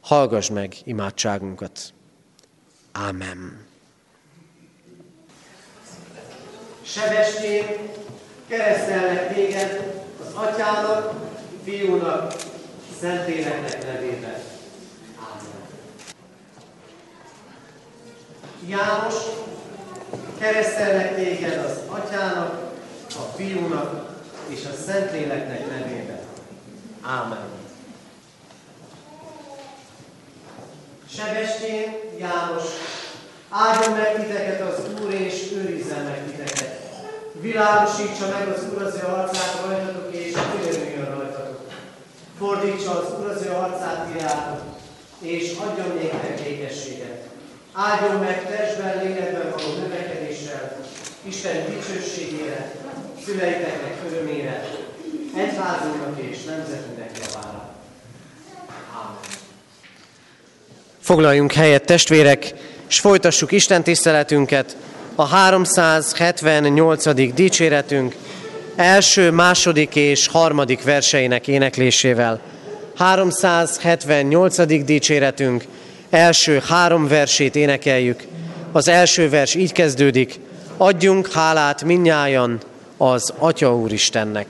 hallgass 0.00 0.48
meg 0.48 0.74
imádságunkat. 0.84 1.92
Ámen. 2.92 3.69
Sebestén 6.92 7.66
keresztelnek 8.48 9.34
téged 9.34 9.94
az 10.20 10.34
atyának, 10.34 11.12
fiúnak, 11.64 12.34
Szentléleknek 13.00 13.86
nevében. 13.86 14.34
Ámen. 15.18 15.60
János, 18.66 19.14
keresztelnek 20.38 21.14
téged 21.14 21.64
az 21.64 21.78
atyának, 21.86 22.72
a 23.08 23.36
fiúnak 23.36 24.18
és 24.48 24.64
a 24.64 24.82
Szentléleknek 24.86 25.68
nevében. 25.68 26.20
Ámen. 27.02 27.48
Sebestén 31.16 31.92
János, 32.18 32.64
áldjon 33.48 33.92
meg 33.92 34.14
titeket 34.14 34.60
az 34.60 35.02
Úr, 35.02 35.12
és 35.12 35.52
őrizzen 35.52 36.04
meg 36.04 36.24
titeket. 36.24 36.79
Világosítsa 37.40 38.26
meg 38.38 38.48
az 38.48 38.62
Úr 38.74 38.82
az 38.82 38.94
ő 38.94 39.06
arcát 39.06 39.60
rajtatok, 39.66 40.14
és 40.14 40.34
örüljön 40.68 41.04
rajtatok. 41.04 41.60
Fordítsa 42.38 42.90
az 42.90 43.12
Úr 43.18 43.52
arcát 43.52 44.08
irátok, 44.14 44.62
és 45.20 45.52
adjon 45.58 45.96
néktek 45.96 46.42
békességet. 46.42 47.24
Áldjon 47.72 48.20
meg 48.20 48.46
testben, 48.46 49.02
lélekben 49.02 49.50
való 49.50 49.74
növekedéssel, 49.82 50.76
Isten 51.22 51.64
dicsőségére, 51.66 52.72
szüleiteknek 53.24 53.96
örömére, 54.10 54.68
egyházunknak 55.36 56.18
és 56.18 56.44
nemzetünknek 56.44 57.10
javára. 57.18 57.74
Amen. 58.92 59.20
Foglaljunk 61.00 61.52
helyet, 61.52 61.84
testvérek, 61.84 62.54
és 62.88 63.00
folytassuk 63.00 63.52
Isten 63.52 63.82
tiszteletünket 63.82 64.76
a 65.20 65.26
378. 65.26 67.34
dicséretünk 67.34 68.14
első, 68.76 69.30
második 69.30 69.96
és 69.96 70.26
harmadik 70.26 70.82
verseinek 70.82 71.48
éneklésével. 71.48 72.40
378. 72.96 74.84
dicséretünk 74.84 75.64
első 76.10 76.62
három 76.68 77.08
versét 77.08 77.56
énekeljük. 77.56 78.22
Az 78.72 78.88
első 78.88 79.28
vers 79.28 79.54
így 79.54 79.72
kezdődik, 79.72 80.40
adjunk 80.76 81.32
hálát 81.32 81.84
minnyájan 81.84 82.58
az 82.96 83.32
Atya 83.38 83.76
Úristennek. 83.76 84.46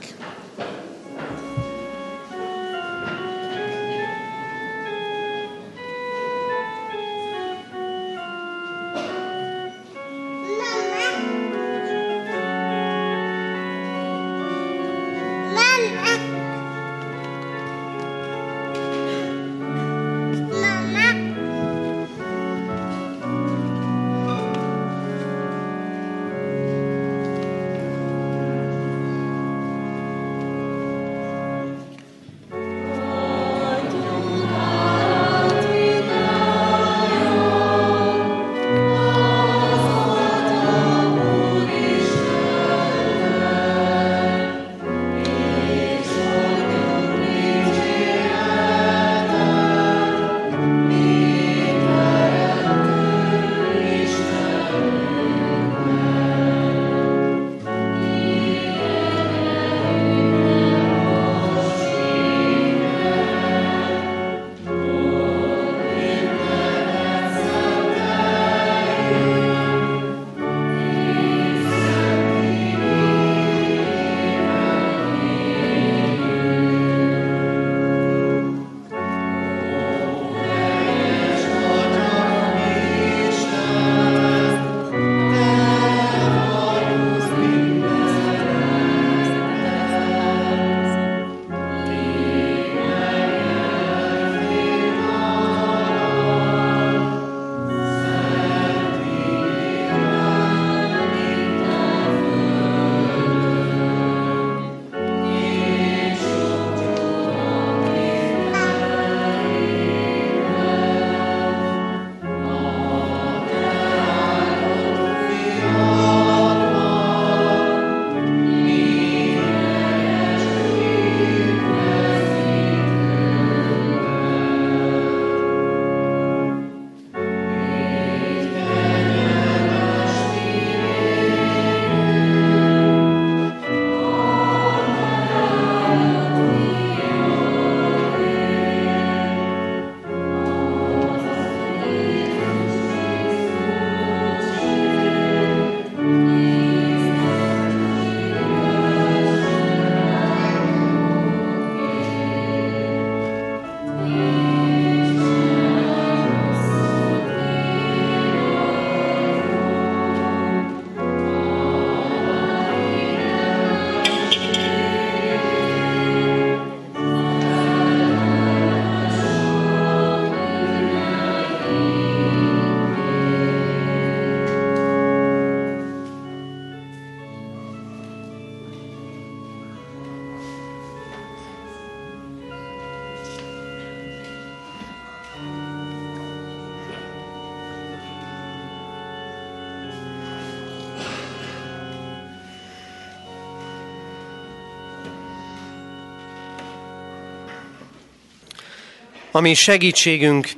Ami 199.31 199.53
segítségünk, 199.53 200.49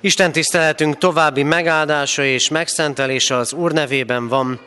Isten 0.00 0.32
tiszteletünk 0.32 0.98
további 0.98 1.42
megáldása 1.42 2.24
és 2.24 2.48
megszentelése 2.48 3.36
az 3.36 3.52
Úr 3.52 3.72
nevében 3.72 4.28
van, 4.28 4.60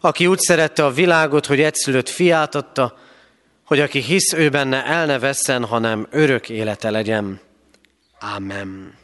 aki 0.00 0.26
úgy 0.26 0.38
szerette 0.38 0.84
a 0.84 0.90
világot, 0.90 1.46
hogy 1.46 1.60
egyszülött 1.60 2.08
fiát 2.08 2.54
adta, 2.54 2.98
hogy 3.64 3.80
aki 3.80 4.00
hisz 4.00 4.32
ő 4.32 4.48
benne 4.48 4.84
el 4.84 5.06
ne 5.06 5.18
vesszen, 5.18 5.64
hanem 5.64 6.06
örök 6.10 6.48
élete 6.48 6.90
legyen. 6.90 7.40
Amen. 8.36 8.94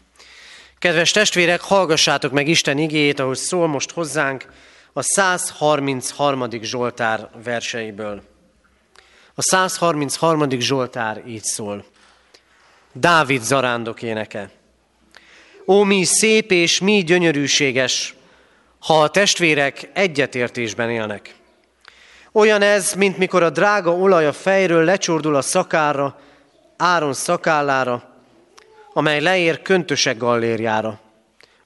Kedves 0.78 1.10
testvérek, 1.10 1.60
hallgassátok 1.60 2.32
meg 2.32 2.48
Isten 2.48 2.78
igéjét, 2.78 3.18
ahogy 3.18 3.36
szól 3.36 3.66
most 3.66 3.90
hozzánk 3.90 4.46
a 4.92 5.02
133. 5.02 6.50
Zsoltár 6.62 7.28
verseiből. 7.44 8.22
A 9.34 9.42
133. 9.42 10.50
Zsoltár 10.50 11.22
így 11.26 11.44
szól. 11.44 11.84
Dávid 12.92 13.42
zarándok 13.42 14.02
éneke. 14.02 14.50
Ó, 15.66 15.82
mi 15.82 16.04
szép 16.04 16.50
és 16.50 16.80
mi 16.80 17.02
gyönyörűséges, 17.02 18.14
ha 18.78 19.02
a 19.02 19.08
testvérek 19.08 19.90
egyetértésben 19.92 20.90
élnek. 20.90 21.34
Olyan 22.32 22.62
ez, 22.62 22.94
mint 22.94 23.18
mikor 23.18 23.42
a 23.42 23.50
drága 23.50 23.90
olaj 23.90 24.26
a 24.26 24.32
fejről 24.32 24.84
lecsordul 24.84 25.36
a 25.36 25.42
szakára, 25.42 26.20
Áron 26.76 27.14
szakállára, 27.14 28.02
amely 28.92 29.20
leér 29.20 29.62
köntösek 29.62 30.16
gallérjára. 30.16 31.00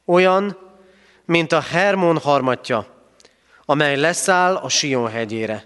Olyan, 0.04 0.56
mint 1.24 1.52
a 1.52 1.60
Hermon 1.60 2.18
harmatja, 2.18 2.86
amely 3.64 3.96
leszáll 3.96 4.54
a 4.54 4.68
Sion 4.68 5.10
hegyére. 5.10 5.64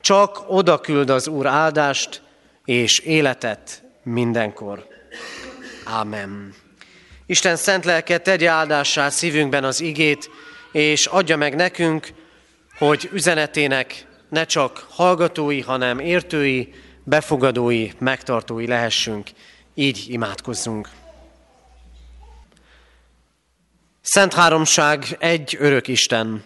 Csak 0.00 0.44
oda 0.46 0.80
küld 0.80 1.10
az 1.10 1.28
Úr 1.28 1.46
áldást 1.46 2.22
és 2.64 2.98
életet 2.98 3.82
mindenkor. 4.02 4.86
Ámen. 5.84 6.54
Isten 7.26 7.56
szent 7.56 7.84
lelke 7.84 8.18
tegye 8.18 8.48
áldássá 8.48 9.08
szívünkben 9.08 9.64
az 9.64 9.80
igét, 9.80 10.30
és 10.72 11.06
adja 11.06 11.36
meg 11.36 11.54
nekünk, 11.54 12.08
hogy 12.78 13.08
üzenetének 13.12 14.06
ne 14.28 14.44
csak 14.44 14.86
hallgatói, 14.90 15.60
hanem 15.60 15.98
értői, 15.98 16.74
befogadói, 17.04 17.90
megtartói 17.98 18.66
lehessünk. 18.66 19.30
Így 19.74 20.04
imádkozzunk. 20.08 20.88
Szent 24.00 24.34
Háromság, 24.34 25.16
egy 25.18 25.56
örök 25.60 25.88
Isten. 25.88 26.44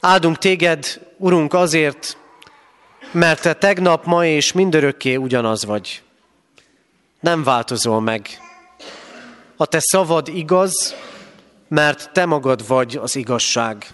Áldunk 0.00 0.38
téged, 0.38 1.00
Urunk, 1.16 1.54
azért, 1.54 2.16
mert 3.10 3.42
te 3.42 3.54
tegnap, 3.54 4.04
ma 4.04 4.26
és 4.26 4.52
mindörökké 4.52 5.16
ugyanaz 5.16 5.64
vagy. 5.64 6.02
Nem 7.20 7.42
változol 7.42 8.00
meg. 8.00 8.28
A 9.56 9.66
te 9.66 9.78
szavad 9.80 10.28
igaz, 10.28 10.94
mert 11.68 12.12
te 12.12 12.24
magad 12.24 12.66
vagy 12.66 12.96
az 12.96 13.16
igazság. 13.16 13.86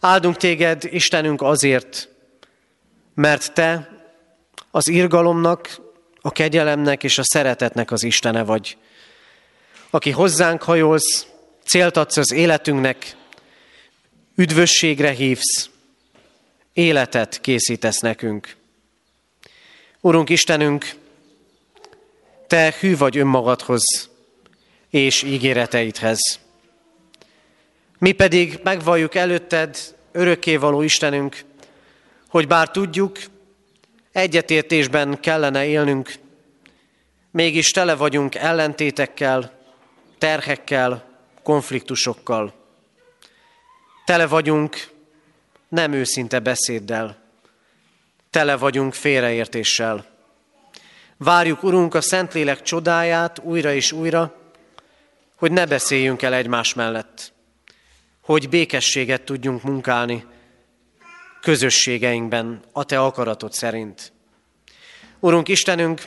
Áldunk 0.00 0.36
téged, 0.36 0.84
Istenünk, 0.84 1.42
azért, 1.42 2.08
mert 3.14 3.52
te 3.52 3.90
az 4.70 4.88
irgalomnak, 4.88 5.82
a 6.20 6.30
kegyelemnek 6.30 7.04
és 7.04 7.18
a 7.18 7.24
szeretetnek 7.24 7.90
az 7.90 8.02
Istene 8.02 8.42
vagy. 8.42 8.76
Aki 9.90 10.10
hozzánk 10.10 10.62
hajolsz, 10.62 11.26
célt 11.64 11.96
adsz 11.96 12.16
az 12.16 12.32
életünknek, 12.32 13.16
üdvösségre 14.34 15.10
hívsz, 15.10 15.68
életet 16.74 17.40
készítesz 17.40 17.98
nekünk. 17.98 18.56
Urunk 20.00 20.28
Istenünk, 20.28 20.94
Te 22.46 22.74
hű 22.80 22.96
vagy 22.96 23.18
önmagadhoz 23.18 24.10
és 24.90 25.22
ígéreteidhez. 25.22 26.18
Mi 27.98 28.12
pedig 28.12 28.60
megvalljuk 28.62 29.14
előtted, 29.14 29.94
örökkévaló 30.12 30.82
Istenünk, 30.82 31.44
hogy 32.28 32.46
bár 32.46 32.70
tudjuk, 32.70 33.18
egyetértésben 34.12 35.20
kellene 35.20 35.66
élnünk, 35.66 36.14
mégis 37.30 37.70
tele 37.70 37.94
vagyunk 37.94 38.34
ellentétekkel, 38.34 39.58
terhekkel, 40.18 41.04
konfliktusokkal. 41.42 42.54
Tele 44.04 44.26
vagyunk 44.26 44.93
nem 45.74 45.92
őszinte 45.92 46.38
beszéddel, 46.38 47.16
tele 48.30 48.56
vagyunk 48.56 48.94
félreértéssel. 48.94 50.06
Várjuk, 51.16 51.62
Urunk, 51.62 51.94
a 51.94 52.00
Szentlélek 52.00 52.62
csodáját 52.62 53.38
újra 53.38 53.72
és 53.72 53.92
újra, 53.92 54.34
hogy 55.36 55.52
ne 55.52 55.66
beszéljünk 55.66 56.22
el 56.22 56.34
egymás 56.34 56.74
mellett, 56.74 57.32
hogy 58.20 58.48
békességet 58.48 59.22
tudjunk 59.22 59.62
munkálni 59.62 60.26
közösségeinkben 61.40 62.62
a 62.72 62.84
Te 62.84 63.00
akaratod 63.00 63.52
szerint. 63.52 64.12
Urunk 65.20 65.48
Istenünk, 65.48 66.02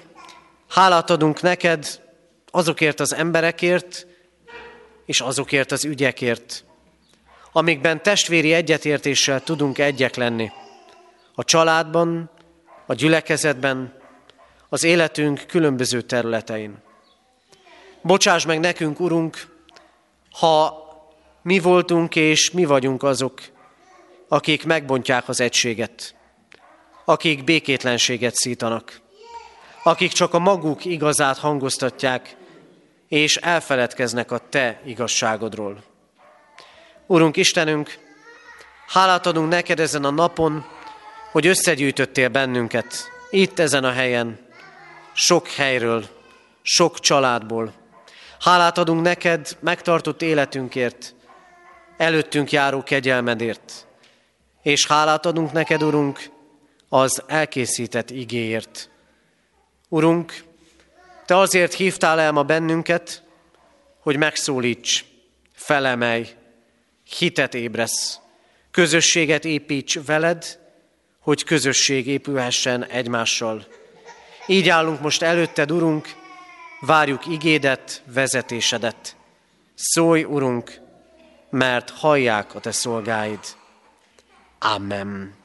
hálát 0.69 1.09
adunk 1.09 1.41
neked 1.41 2.01
azokért 2.51 2.99
az 2.99 3.13
emberekért, 3.13 4.07
és 5.05 5.21
azokért 5.21 5.71
az 5.71 5.85
ügyekért, 5.85 6.65
amikben 7.57 8.03
testvéri 8.03 8.53
egyetértéssel 8.53 9.43
tudunk 9.43 9.77
egyek 9.77 10.15
lenni. 10.15 10.51
A 11.35 11.43
családban, 11.43 12.29
a 12.85 12.93
gyülekezetben, 12.93 13.93
az 14.69 14.83
életünk 14.83 15.43
különböző 15.47 16.01
területein. 16.01 16.77
Bocsáss 18.01 18.45
meg 18.45 18.59
nekünk, 18.59 18.99
Urunk, 18.99 19.47
ha 20.31 20.83
mi 21.41 21.59
voltunk 21.59 22.15
és 22.15 22.51
mi 22.51 22.65
vagyunk 22.65 23.03
azok, 23.03 23.41
akik 24.27 24.65
megbontják 24.65 25.29
az 25.29 25.41
egységet, 25.41 26.15
akik 27.05 27.43
békétlenséget 27.43 28.35
szítanak, 28.35 29.01
akik 29.83 30.11
csak 30.11 30.33
a 30.33 30.39
maguk 30.39 30.85
igazát 30.85 31.37
hangoztatják, 31.37 32.35
és 33.07 33.37
elfeledkeznek 33.37 34.31
a 34.31 34.41
Te 34.49 34.81
igazságodról. 34.85 35.86
Urunk 37.07 37.37
Istenünk, 37.37 37.97
hálát 38.87 39.25
adunk 39.25 39.49
neked 39.49 39.79
ezen 39.79 40.03
a 40.03 40.09
napon, 40.09 40.65
hogy 41.31 41.47
összegyűjtöttél 41.47 42.29
bennünket, 42.29 43.11
itt 43.29 43.59
ezen 43.59 43.83
a 43.83 43.91
helyen, 43.91 44.39
sok 45.13 45.47
helyről, 45.47 46.05
sok 46.61 46.99
családból. 46.99 47.73
Hálát 48.39 48.77
adunk 48.77 49.01
neked 49.01 49.57
megtartott 49.59 50.21
életünkért, 50.21 51.15
előttünk 51.97 52.51
járó 52.51 52.83
kegyelmedért. 52.83 53.87
És 54.61 54.87
hálát 54.87 55.25
adunk 55.25 55.51
neked, 55.51 55.83
Urunk, 55.83 56.19
az 56.89 57.23
elkészített 57.27 58.09
igéért. 58.09 58.89
Urunk, 59.89 60.43
Te 61.25 61.37
azért 61.37 61.73
hívtál 61.73 62.19
el 62.19 62.31
ma 62.31 62.43
bennünket, 62.43 63.23
hogy 63.99 64.17
megszólíts, 64.17 65.05
felemelj, 65.53 66.36
hitet 67.17 67.53
ébresz, 67.53 68.19
közösséget 68.71 69.45
építs 69.45 69.99
veled, 70.05 70.59
hogy 71.19 71.43
közösség 71.43 72.07
épülhessen 72.07 72.85
egymással. 72.85 73.67
Így 74.47 74.69
állunk 74.69 75.01
most 75.01 75.21
előtted, 75.21 75.71
Urunk, 75.71 76.07
várjuk 76.79 77.25
igédet, 77.25 78.03
vezetésedet. 78.13 79.15
Szólj, 79.75 80.23
Urunk, 80.23 80.79
mert 81.49 81.89
hallják 81.89 82.55
a 82.55 82.59
Te 82.59 82.71
szolgáid. 82.71 83.39
Amen. 84.59 85.35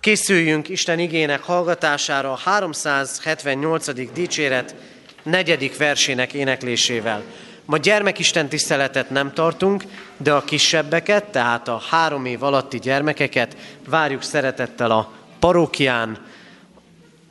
Készüljünk 0.00 0.68
Isten 0.68 0.98
igének 0.98 1.42
hallgatására 1.42 2.32
a 2.32 2.36
378. 2.36 4.12
dicséret 4.12 4.74
negyedik 5.22 5.76
versének 5.76 6.32
éneklésével. 6.32 7.22
Ma 7.64 7.76
gyermekisten 7.76 8.48
tiszteletet 8.48 9.10
nem 9.10 9.32
tartunk, 9.32 9.84
de 10.16 10.32
a 10.32 10.44
kisebbeket, 10.44 11.24
tehát 11.24 11.68
a 11.68 11.82
három 11.90 12.24
év 12.24 12.42
alatti 12.42 12.78
gyermekeket 12.78 13.56
várjuk 13.88 14.22
szeretettel 14.22 14.90
a 14.90 15.12
parókián, 15.38 16.18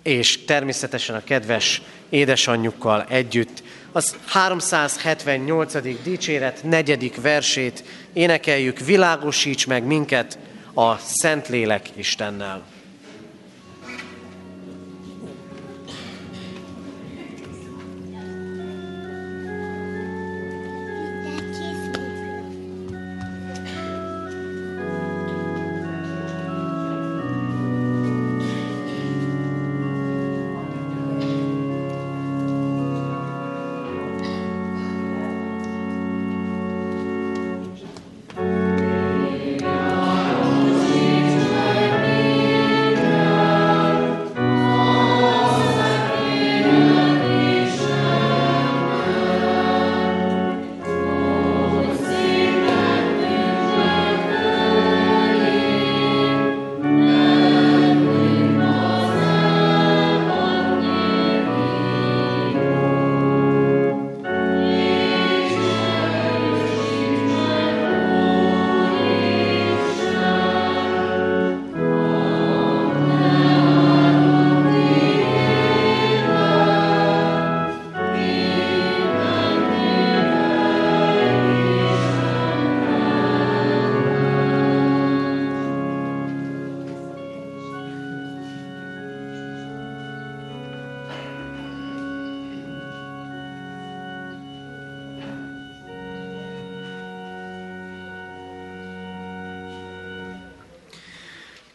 és 0.03 0.45
természetesen 0.45 1.15
a 1.15 1.23
kedves 1.23 1.81
édesanyjukkal 2.09 3.05
együtt. 3.09 3.63
Az 3.91 4.15
378. 4.25 6.01
dicséret 6.03 6.63
negyedik 6.63 7.21
versét 7.21 7.83
énekeljük, 8.13 8.79
világosíts 8.79 9.67
meg 9.67 9.83
minket 9.83 10.37
a 10.73 10.97
Szentlélek 10.97 11.89
Istennel. 11.95 12.72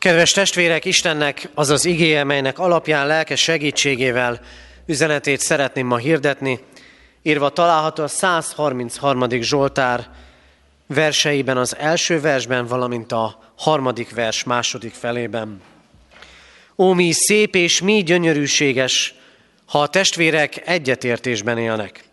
Kedves 0.09 0.31
testvérek, 0.31 0.85
Istennek 0.85 1.49
az 1.55 1.71
az 1.71 1.85
igéje, 1.85 2.25
melynek 2.25 2.59
alapján 2.59 3.07
lelkes 3.07 3.41
segítségével 3.41 4.41
üzenetét 4.87 5.41
szeretném 5.41 5.87
ma 5.87 5.97
hirdetni, 5.97 6.61
írva 7.23 7.49
található 7.49 8.03
a 8.03 8.09
133. 8.09 9.29
Zsoltár 9.31 10.09
verseiben, 10.87 11.57
az 11.57 11.77
első 11.77 12.21
versben, 12.21 12.67
valamint 12.67 13.13
a 13.13 13.53
harmadik 13.57 14.15
vers 14.15 14.45
második 14.45 14.93
felében. 14.93 15.61
Ó, 16.77 16.93
mi 16.93 17.13
szép 17.13 17.55
és 17.55 17.81
mi 17.81 18.03
gyönyörűséges, 18.03 19.15
ha 19.67 19.81
a 19.81 19.89
testvérek 19.89 20.69
egyetértésben 20.69 21.59
élnek. 21.59 22.05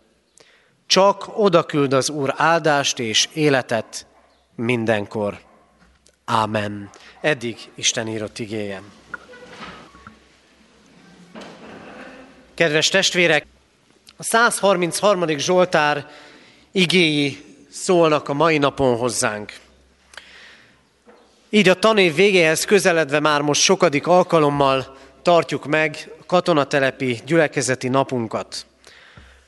Csak 0.86 1.38
oda 1.38 1.62
küld 1.62 1.92
az 1.92 2.10
Úr 2.10 2.34
áldást 2.36 2.98
és 2.98 3.28
életet 3.32 4.06
mindenkor. 4.54 5.38
Ámen. 6.24 6.90
Eddig 7.26 7.56
Isten 7.74 8.08
írott 8.08 8.38
igéjem. 8.38 8.92
Kedves 12.54 12.88
testvérek, 12.88 13.46
a 14.16 14.22
133. 14.22 15.38
Zsoltár 15.38 16.06
igéi 16.72 17.44
szólnak 17.70 18.28
a 18.28 18.32
mai 18.32 18.58
napon 18.58 18.96
hozzánk. 18.96 19.52
Így 21.50 21.68
a 21.68 21.74
tanév 21.74 22.14
végéhez 22.14 22.64
közeledve 22.64 23.20
már 23.20 23.40
most 23.40 23.60
sokadik 23.60 24.06
alkalommal 24.06 24.96
tartjuk 25.22 25.66
meg 25.66 26.10
a 26.20 26.26
katonatelepi 26.26 27.20
gyülekezeti 27.26 27.88
napunkat. 27.88 28.66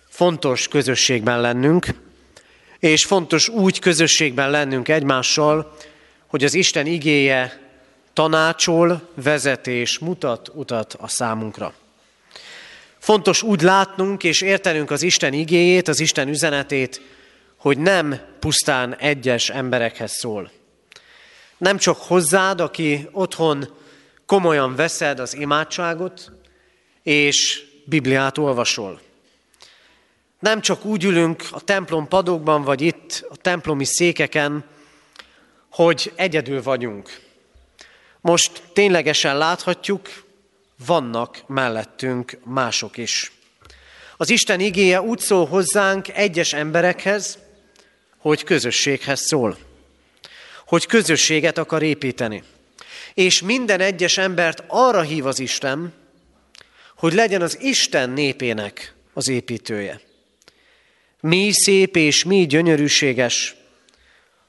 Fontos 0.09 0.69
közösségben 0.69 1.41
lennünk, 1.41 1.87
és 2.79 3.05
fontos 3.05 3.49
úgy 3.49 3.79
közösségben 3.79 4.51
lennünk 4.51 4.89
egymással, 4.89 5.77
hogy 6.27 6.45
az 6.45 6.55
Isten 6.55 6.87
igéje 6.87 7.67
tanácsol, 8.19 9.09
vezetés, 9.15 9.99
mutat 9.99 10.51
utat 10.55 10.97
a 11.01 11.09
számunkra. 11.09 11.75
Fontos 12.99 13.43
úgy 13.43 13.63
látnunk 13.63 14.25
és 14.25 14.41
értenünk 14.41 14.91
az 14.91 15.03
Isten 15.03 15.33
igéjét, 15.33 15.89
az 15.89 16.01
Isten 16.01 16.29
üzenetét, 16.29 17.01
hogy 17.57 17.79
nem 17.79 18.21
pusztán 18.39 18.97
egyes 18.97 19.51
emberekhez 19.51 20.13
szól. 20.13 20.51
Nem 21.59 21.77
csak 21.77 21.97
hozzád, 21.97 22.61
aki 22.61 23.09
otthon 23.13 23.69
komolyan 24.27 24.75
veszed 24.75 25.21
az 25.21 25.35
imádságot, 25.35 26.33
és 27.03 27.65
Bibliát 27.85 28.39
olvasol. 28.39 29.01
Nem 30.39 30.61
csak 30.61 30.85
úgy 30.85 31.05
ülünk 31.05 31.45
a 31.51 31.61
templom 31.61 32.09
padokban, 32.09 32.63
vagy 32.63 32.81
itt 32.81 33.27
a 33.31 33.37
templomi 33.37 33.85
székeken, 33.85 34.65
hogy 35.71 36.13
egyedül 36.15 36.63
vagyunk. 36.63 37.27
Most 38.21 38.63
ténylegesen 38.73 39.39
láthatjuk, 39.39 40.09
vannak 40.87 41.43
mellettünk 41.47 42.39
mások 42.45 42.97
is. 42.97 43.33
Az 44.17 44.31
Isten 44.31 44.61
igéje 44.61 45.03
úgy 45.03 45.19
szól 45.19 45.47
hozzánk 45.47 46.09
egyes 46.09 46.53
emberekhez, 46.53 47.39
hogy 48.19 48.45
közösséghez 48.45 49.21
szól. 49.21 49.59
Hogy 50.67 50.87
közösséget 50.87 51.59
akar 51.59 51.83
építeni. 51.83 52.43
És 53.15 53.43
minden 53.43 53.81
egyes 53.81 54.19
embert 54.19 54.65
arra 54.67 55.01
hív 55.01 55.27
az 55.27 55.39
Isten, 55.39 55.93
hogy 56.97 57.13
legyen 57.13 57.43
az 57.43 57.59
Isten 57.61 58.11
népének 58.11 58.95
az 59.13 59.29
építője. 59.29 60.01
Mi 61.21 61.51
szép 61.53 61.97
és 61.97 62.25
mi 62.25 62.47
gyönyörűséges, 62.47 63.57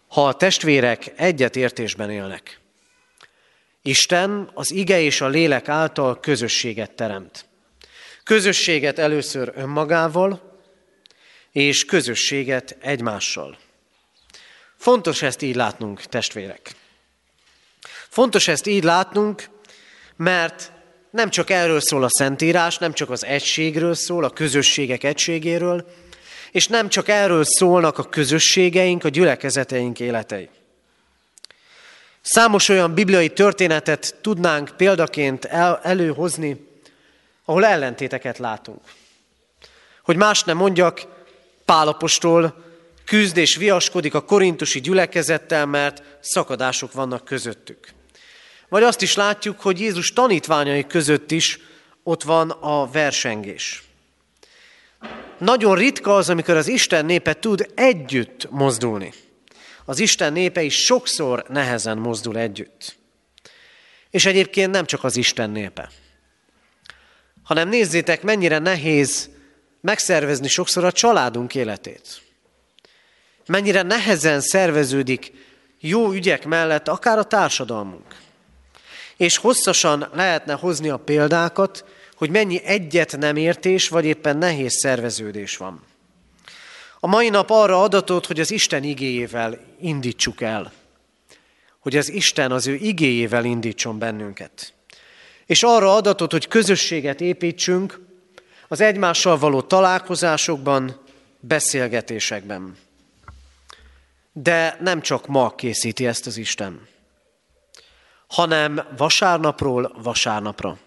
ha 0.08 0.28
a 0.28 0.34
testvérek 0.34 1.12
egyetértésben 1.16 2.10
élnek. 2.10 2.59
Isten 3.90 4.50
az 4.54 4.72
ige 4.72 5.02
és 5.02 5.22
a 5.22 5.28
lélek 5.28 5.70
által 5.70 6.20
közösséget 6.20 6.92
teremt. 6.92 7.46
Közösséget 8.24 9.00
először 9.00 9.52
önmagával, 9.56 10.62
és 11.52 11.86
közösséget 11.86 12.78
egymással. 12.82 13.58
Fontos 14.78 15.22
ezt 15.22 15.42
így 15.42 15.56
látnunk, 15.56 16.02
testvérek. 16.02 16.76
Fontos 18.10 18.48
ezt 18.48 18.68
így 18.68 18.84
látnunk, 18.84 19.50
mert 20.16 20.72
nem 21.12 21.30
csak 21.30 21.50
erről 21.50 21.80
szól 21.80 22.04
a 22.04 22.10
Szentírás, 22.10 22.78
nem 22.78 22.94
csak 22.94 23.10
az 23.10 23.26
egységről 23.26 23.94
szól, 23.94 24.24
a 24.24 24.30
közösségek 24.30 25.04
egységéről, 25.04 25.86
és 26.52 26.68
nem 26.68 26.90
csak 26.90 27.08
erről 27.08 27.44
szólnak 27.44 27.98
a 27.98 28.10
közösségeink, 28.10 29.04
a 29.04 29.10
gyülekezeteink 29.10 30.00
életei. 30.00 30.50
Számos 32.22 32.70
olyan 32.70 32.94
bibliai 32.94 33.30
történetet 33.30 34.16
tudnánk 34.22 34.70
példaként 34.78 35.46
el, 35.46 35.80
előhozni, 35.84 36.68
ahol 37.46 37.66
ellentéteket 37.66 38.38
látunk. 38.38 38.82
Hogy 40.04 40.16
más 40.16 40.44
nem 40.44 40.58
mondjak, 40.58 41.02
Pálapostól 41.66 42.64
küzd 43.06 43.38
és 43.38 43.56
viaskodik 43.56 44.14
a 44.14 44.22
korintusi 44.26 44.80
gyülekezettel, 44.80 45.66
mert 45.66 46.04
szakadások 46.20 46.92
vannak 46.92 47.26
közöttük. 47.26 47.88
Vagy 48.70 48.84
azt 48.84 49.02
is 49.02 49.16
látjuk, 49.16 49.62
hogy 49.62 49.80
Jézus 49.80 50.14
tanítványai 50.14 50.88
között 50.88 51.32
is 51.32 51.60
ott 52.04 52.24
van 52.24 52.50
a 52.50 52.90
versengés. 52.92 53.84
Nagyon 55.38 55.76
ritka 55.76 56.16
az, 56.16 56.30
amikor 56.30 56.56
az 56.56 56.68
Isten 56.68 57.06
népe 57.06 57.34
tud 57.34 57.72
együtt 57.76 58.50
mozdulni. 58.50 59.14
Az 59.90 60.00
Isten 60.00 60.34
népe 60.34 60.62
is 60.62 60.76
sokszor 60.76 61.46
nehezen 61.48 61.98
mozdul 61.98 62.38
együtt. 62.38 62.98
És 64.10 64.26
egyébként 64.26 64.72
nem 64.72 64.86
csak 64.86 65.04
az 65.04 65.16
Isten 65.16 65.50
népe, 65.50 65.90
hanem 67.44 67.70
nézzétek, 67.70 68.22
mennyire 68.22 68.60
nehéz 68.60 69.30
megszervezni 69.82 70.48
sokszor 70.48 70.84
a 70.84 70.92
családunk 70.92 71.56
életét. 71.56 72.22
Mennyire 73.46 73.82
nehezen 73.82 74.42
szerveződik 74.42 75.32
jó 75.80 76.12
ügyek 76.12 76.46
mellett 76.46 76.88
akár 76.88 77.18
a 77.18 77.24
társadalmunk. 77.24 78.16
És 79.18 79.38
hosszasan 79.38 80.10
lehetne 80.14 80.54
hozni 80.54 80.90
a 80.90 80.98
példákat, 80.98 81.86
hogy 82.16 82.30
mennyi 82.30 82.64
egyet 82.64 83.18
nem 83.18 83.36
értés, 83.36 83.88
vagy 83.88 84.06
éppen 84.06 84.38
nehéz 84.38 84.74
szerveződés 84.74 85.58
van. 85.58 85.89
A 87.00 87.08
mai 87.08 87.30
nap 87.30 87.50
arra 87.50 87.82
adatot, 87.82 88.26
hogy 88.26 88.40
az 88.40 88.52
Isten 88.52 88.84
igéjével 88.84 89.60
indítsuk 89.82 90.42
el. 90.42 90.72
Hogy 91.80 91.98
az 91.98 92.10
Isten 92.10 92.52
az 92.52 92.68
ő 92.68 92.74
igéjével 92.74 93.46
indítson 93.46 94.00
bennünket. 94.00 94.74
És 95.46 95.64
arra 95.64 95.96
adatot, 95.96 96.32
hogy 96.32 96.48
közösséget 96.48 97.22
építsünk 97.22 98.00
az 98.68 98.82
egymással 98.82 99.38
való 99.38 99.62
találkozásokban, 99.62 101.02
beszélgetésekben. 101.40 102.78
De 104.34 104.78
nem 104.82 105.02
csak 105.02 105.28
ma 105.28 105.56
készíti 105.56 106.08
ezt 106.08 106.28
az 106.28 106.38
Isten, 106.38 106.88
hanem 108.28 108.82
vasárnapról 108.98 109.96
vasárnapra 110.04 110.78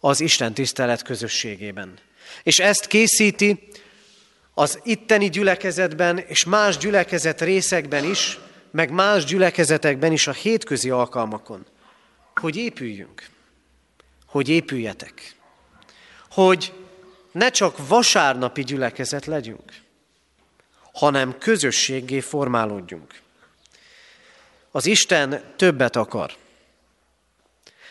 az 0.00 0.20
Isten 0.20 0.54
tisztelet 0.54 1.02
közösségében. 1.02 1.98
És 2.42 2.58
ezt 2.58 2.86
készíti 2.86 3.68
az 4.54 4.80
itteni 4.82 5.28
gyülekezetben 5.28 6.18
és 6.18 6.44
más 6.44 6.76
gyülekezet 6.76 7.40
részekben 7.40 8.04
is, 8.04 8.38
meg 8.70 8.90
más 8.90 9.24
gyülekezetekben 9.24 10.12
is 10.12 10.26
a 10.26 10.32
hétközi 10.32 10.90
alkalmakon, 10.90 11.66
hogy 12.34 12.56
épüljünk, 12.56 13.28
hogy 14.26 14.48
épüljetek, 14.48 15.36
hogy 16.30 16.72
ne 17.32 17.50
csak 17.50 17.88
vasárnapi 17.88 18.64
gyülekezet 18.64 19.26
legyünk, 19.26 19.72
hanem 20.92 21.38
közösségé 21.38 22.20
formálódjunk. 22.20 23.20
Az 24.70 24.86
Isten 24.86 25.42
többet 25.56 25.96
akar. 25.96 26.32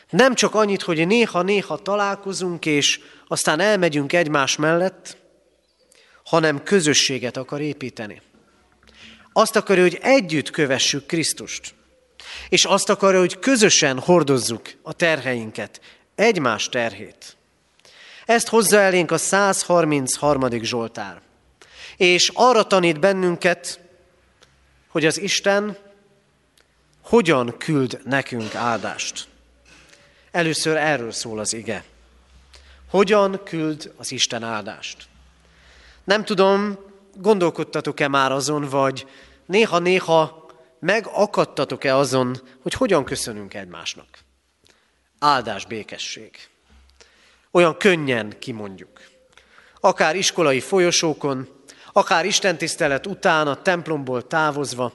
Nem 0.10 0.36
csak 0.36 0.56
annyit, 0.56 0.82
hogy 0.82 1.08
néha-néha 1.08 1.78
találkozunk, 1.78 2.65
és 2.65 2.99
aztán 3.28 3.60
elmegyünk 3.60 4.13
egymás 4.13 4.56
mellett, 4.56 5.17
hanem 6.34 6.63
közösséget 6.63 7.38
akar 7.38 7.62
építeni. 7.62 8.22
Azt 9.34 9.56
akarja, 9.56 9.84
hogy 9.84 10.00
együtt 10.02 10.50
kövessük 10.50 11.06
Krisztust. 11.06 11.74
És 12.50 12.65
azt 12.65 12.89
akarja, 12.89 13.19
hogy 13.19 13.39
közösen 13.39 14.00
hordozzuk 14.00 14.62
a 14.82 14.93
terheinket, 14.93 15.82
egymás 16.15 16.69
terhét. 16.69 17.36
Ezt 18.26 18.48
hozza 18.48 18.80
elénk 18.80 19.12
a 19.12 19.17
133. 19.17 20.50
Zsoltár. 20.62 21.22
És 21.98 22.32
arra 22.34 22.63
tanít 22.63 23.00
bennünket, 23.00 23.80
hogy 24.88 25.06
az 25.06 25.19
Isten 25.19 25.78
hogyan 27.02 27.58
küld 27.58 28.02
nekünk 28.06 28.56
áldást. 28.56 29.28
Először 30.32 30.78
erről 30.78 31.12
szól 31.12 31.39
az 31.39 31.54
ige. 31.54 31.84
Hogyan 32.89 33.43
küld 33.43 33.93
az 33.98 34.12
Isten 34.12 34.43
áldást? 34.43 35.12
Nem 36.04 36.26
tudom, 36.26 36.78
gondolkodtatok-e 37.16 38.08
már 38.08 38.32
azon, 38.32 38.70
vagy 38.70 39.08
néha-néha 39.46 40.46
megakadtatok-e 40.80 41.96
azon, 41.96 42.42
hogy 42.62 42.74
hogyan 42.74 43.04
köszönünk 43.04 43.54
egymásnak? 43.54 44.08
Áldás, 45.20 45.66
békesség. 45.66 46.50
Olyan 47.52 47.78
könnyen 47.78 48.39
kimondjuk. 48.39 49.02
Akár 49.80 50.16
iskolai 50.16 50.60
folyosókon, 50.60 51.50
akár 51.92 52.26
istentisztelet 52.26 53.08
után 53.08 53.48
a 53.48 53.62
templomból 53.62 54.28
távozva, 54.28 54.94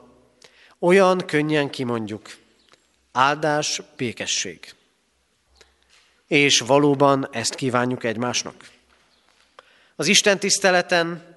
olyan 0.78 1.18
könnyen 1.26 1.70
kimondjuk. 1.70 2.36
Áldás, 3.12 3.82
békesség. 3.96 4.74
És 6.26 6.60
valóban 6.60 7.28
ezt 7.30 7.54
kívánjuk 7.54 8.04
egymásnak. 8.04 8.54
Az 10.00 10.06
Isten 10.06 10.38
tiszteleten 10.38 11.36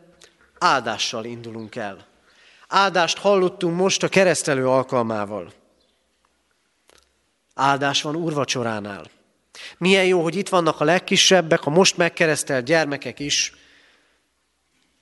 áldással 0.57 1.25
indulunk 1.25 1.75
el. 1.75 2.07
Áldást 2.67 3.17
hallottunk 3.17 3.77
most 3.77 4.03
a 4.03 4.07
keresztelő 4.07 4.67
alkalmával. 4.67 5.53
Áldás 7.53 8.01
van 8.01 8.15
úrvacsoránál. 8.15 9.09
Milyen 9.77 10.05
jó, 10.05 10.21
hogy 10.21 10.35
itt 10.35 10.49
vannak 10.49 10.79
a 10.79 10.83
legkisebbek, 10.83 11.65
a 11.65 11.69
most 11.69 11.97
megkeresztelt 11.97 12.65
gyermekek 12.65 13.19
is. 13.19 13.53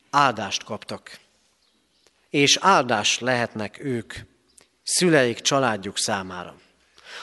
Áldást 0.10 0.64
kaptak. 0.64 1.20
És 2.30 2.58
áldás 2.62 3.20
lehetnek 3.20 3.80
ők, 3.84 4.14
szüleik, 4.84 5.40
családjuk 5.40 5.98
számára. 5.98 6.56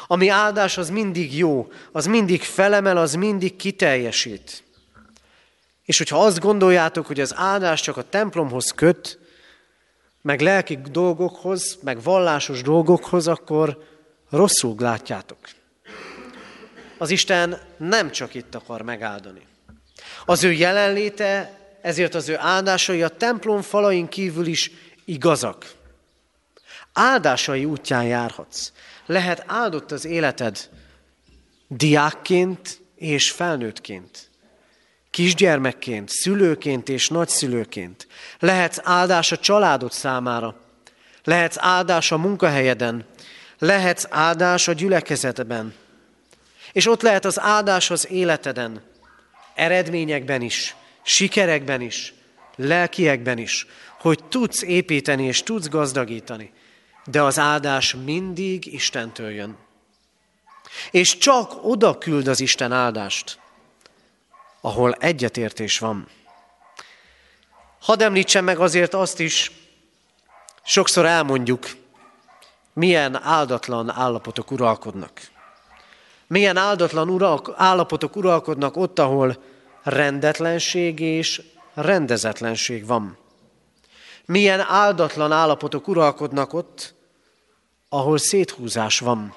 Ami 0.07 0.29
áldás, 0.29 0.79
az 0.79 0.91
mindig 0.91 1.37
jó, 1.37 1.73
az 1.93 2.07
mindig 2.07 2.43
felemel, 2.43 2.97
az 2.97 3.15
mindig 3.15 3.57
kiteljesít. 3.57 4.65
És 5.87 5.99
hogyha 5.99 6.25
azt 6.25 6.41
gondoljátok, 6.41 7.07
hogy 7.07 7.21
az 7.21 7.35
áldás 7.37 7.81
csak 7.81 7.97
a 7.97 8.09
templomhoz 8.09 8.71
köt, 8.71 9.19
meg 10.23 10.41
lelki 10.41 10.79
dolgokhoz, 10.91 11.79
meg 11.83 12.03
vallásos 12.03 12.63
dolgokhoz, 12.63 13.29
akkor 13.29 13.79
rosszul 14.31 14.75
látjátok. 14.79 15.39
Az 16.99 17.11
Isten 17.11 17.61
nem 17.77 18.11
csak 18.11 18.35
itt 18.35 18.55
akar 18.55 18.83
megáldani. 18.83 19.47
Az 20.25 20.45
ő 20.45 20.53
jelenléte, 20.53 21.59
ezért 21.83 22.15
az 22.15 22.29
ő 22.29 22.37
áldásai 22.39 23.03
a 23.03 23.09
templom 23.09 23.63
falain 23.63 24.09
kívül 24.09 24.47
is 24.47 24.71
igazak. 25.05 25.75
Áldásai 26.93 27.65
útján 27.65 28.05
járhatsz. 28.05 28.73
Lehet 29.07 29.45
áldott 29.47 29.93
az 29.93 30.05
életed 30.05 30.71
diákként 31.69 32.81
és 32.95 33.31
felnőttként 33.31 34.26
kisgyermekként, 35.17 36.09
szülőként 36.09 36.89
és 36.89 37.09
nagyszülőként. 37.09 38.07
Lehetsz 38.39 38.79
áldás 38.83 39.33
a 39.33 39.39
családod 39.39 39.93
számára, 39.93 40.57
lehetsz 41.25 41.57
áldás 41.59 42.13
a 42.13 42.17
munkahelyeden, 42.17 43.05
lehetsz 43.59 44.07
áldás 44.11 44.69
a 44.69 44.73
gyülekezetben. 44.73 45.75
És 46.73 46.87
ott 46.87 47.03
lehet 47.03 47.25
az 47.25 47.41
áldás 47.41 47.91
az 47.91 48.11
életeden, 48.11 48.83
eredményekben 49.55 50.43
is, 50.43 50.75
sikerekben 51.03 51.81
is, 51.81 52.15
lelkiekben 52.57 53.39
is, 53.39 53.67
hogy 54.01 54.25
tudsz 54.29 54.63
építeni 54.63 55.25
és 55.25 55.43
tudsz 55.43 55.69
gazdagítani. 55.69 56.53
De 57.05 57.23
az 57.23 57.39
áldás 57.39 57.95
mindig 58.05 58.73
Istentől 58.73 59.31
jön. 59.31 59.57
És 60.91 61.19
csak 61.19 61.65
oda 61.65 61.99
küld 61.99 62.27
az 62.27 62.41
Isten 62.41 62.73
áldást, 62.73 63.39
ahol 64.61 64.93
egyetértés 64.93 65.79
van. 65.79 66.09
Hadd 67.81 68.03
említsem 68.03 68.45
meg 68.45 68.59
azért 68.59 68.95
azt 68.95 69.21
is, 69.21 69.53
sokszor 70.63 71.07
elmondjuk, 71.07 71.67
milyen 72.73 73.23
áldatlan 73.23 73.91
állapotok 73.91 74.51
uralkodnak. 74.51 75.21
Milyen 76.27 76.57
áldatlan 76.57 77.09
ural, 77.09 77.55
állapotok 77.57 78.17
uralkodnak 78.17 78.77
ott, 78.77 78.99
ahol 78.99 79.43
rendetlenség 79.83 81.01
és 81.01 81.43
rendezetlenség 81.75 82.87
van. 82.87 83.19
Milyen 84.25 84.61
áldatlan 84.61 85.33
állapotok 85.33 85.89
uralkodnak 85.89 86.53
ott, 86.53 86.95
ahol 87.89 88.19
széthúzás 88.19 88.99
van, 88.99 89.35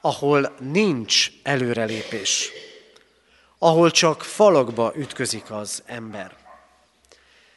ahol 0.00 0.54
nincs 0.58 1.30
előrelépés 1.42 2.50
ahol 3.58 3.90
csak 3.90 4.22
falakba 4.22 4.92
ütközik 4.96 5.50
az 5.50 5.82
ember. 5.86 6.36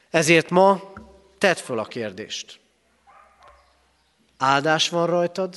Ezért 0.09 0.49
ma 0.49 0.93
tedd 1.37 1.55
föl 1.55 1.79
a 1.79 1.85
kérdést. 1.85 2.59
Áldás 4.37 4.89
van 4.89 5.05
rajtad, 5.05 5.55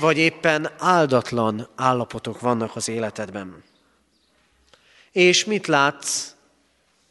vagy 0.00 0.18
éppen 0.18 0.70
áldatlan 0.78 1.68
állapotok 1.76 2.40
vannak 2.40 2.76
az 2.76 2.88
életedben? 2.88 3.64
És 5.12 5.44
mit 5.44 5.66
látsz? 5.66 6.34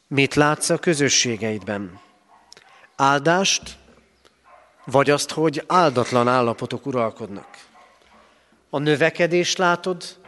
Mit 0.06 0.34
látsz 0.34 0.68
a 0.68 0.78
közösségeidben? 0.78 2.00
Áldást, 2.96 3.76
vagy 4.84 5.10
azt, 5.10 5.30
hogy 5.30 5.64
áldatlan 5.66 6.28
állapotok 6.28 6.86
uralkodnak? 6.86 7.48
A 8.70 8.78
növekedést 8.78 9.58
látod, 9.58 10.23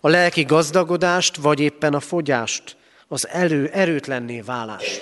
a 0.00 0.08
lelki 0.08 0.42
gazdagodást, 0.42 1.36
vagy 1.36 1.60
éppen 1.60 1.94
a 1.94 2.00
fogyást, 2.00 2.76
az 3.08 3.28
elő, 3.28 3.68
erőtlenné 3.68 4.40
válást. 4.40 5.00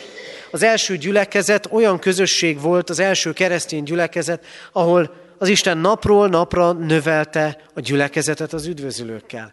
Az 0.51 0.63
első 0.63 0.97
gyülekezet 0.97 1.69
olyan 1.71 1.99
közösség 1.99 2.61
volt, 2.61 2.91
az 2.91 2.99
első 2.99 3.33
keresztény 3.33 3.83
gyülekezet, 3.83 4.47
ahol 4.73 5.15
az 5.39 5.49
Isten 5.49 5.79
napról 5.79 6.29
napra 6.29 6.73
növelte 6.73 7.65
a 7.75 7.81
gyülekezetet 7.81 8.53
az 8.53 8.67
üdvözülőkkel. 8.67 9.53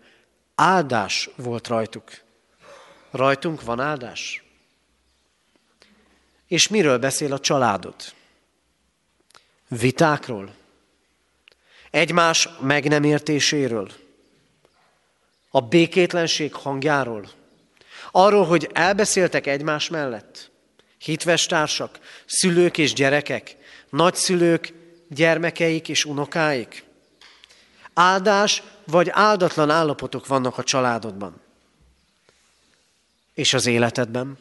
Áldás 0.55 1.29
volt 1.35 1.67
rajtuk. 1.67 2.03
Rajtunk 3.11 3.63
van 3.63 3.79
áldás? 3.79 4.43
És 6.47 6.67
miről 6.67 6.97
beszél 6.97 7.33
a 7.33 7.39
családod? 7.39 7.95
Vitákról? 9.67 10.53
Egymás 11.91 12.49
meg 12.61 12.87
nem 12.87 13.03
értéséről? 13.03 13.89
A 15.55 15.59
békétlenség 15.59 16.53
hangjáról, 16.53 17.29
arról, 18.11 18.45
hogy 18.45 18.69
elbeszéltek 18.73 19.47
egymás 19.47 19.89
mellett, 19.89 20.51
hitves 20.97 21.45
társak, 21.45 21.99
szülők 22.25 22.77
és 22.77 22.93
gyerekek, 22.93 23.55
nagyszülők, 23.89 24.73
gyermekeik 25.09 25.89
és 25.89 26.05
unokáik. 26.05 26.83
Áldás 27.93 28.63
vagy 28.85 29.09
áldatlan 29.11 29.69
állapotok 29.69 30.27
vannak 30.27 30.57
a 30.57 30.63
családodban. 30.63 31.41
És 33.33 33.53
az 33.53 33.65
életedben? 33.65 34.37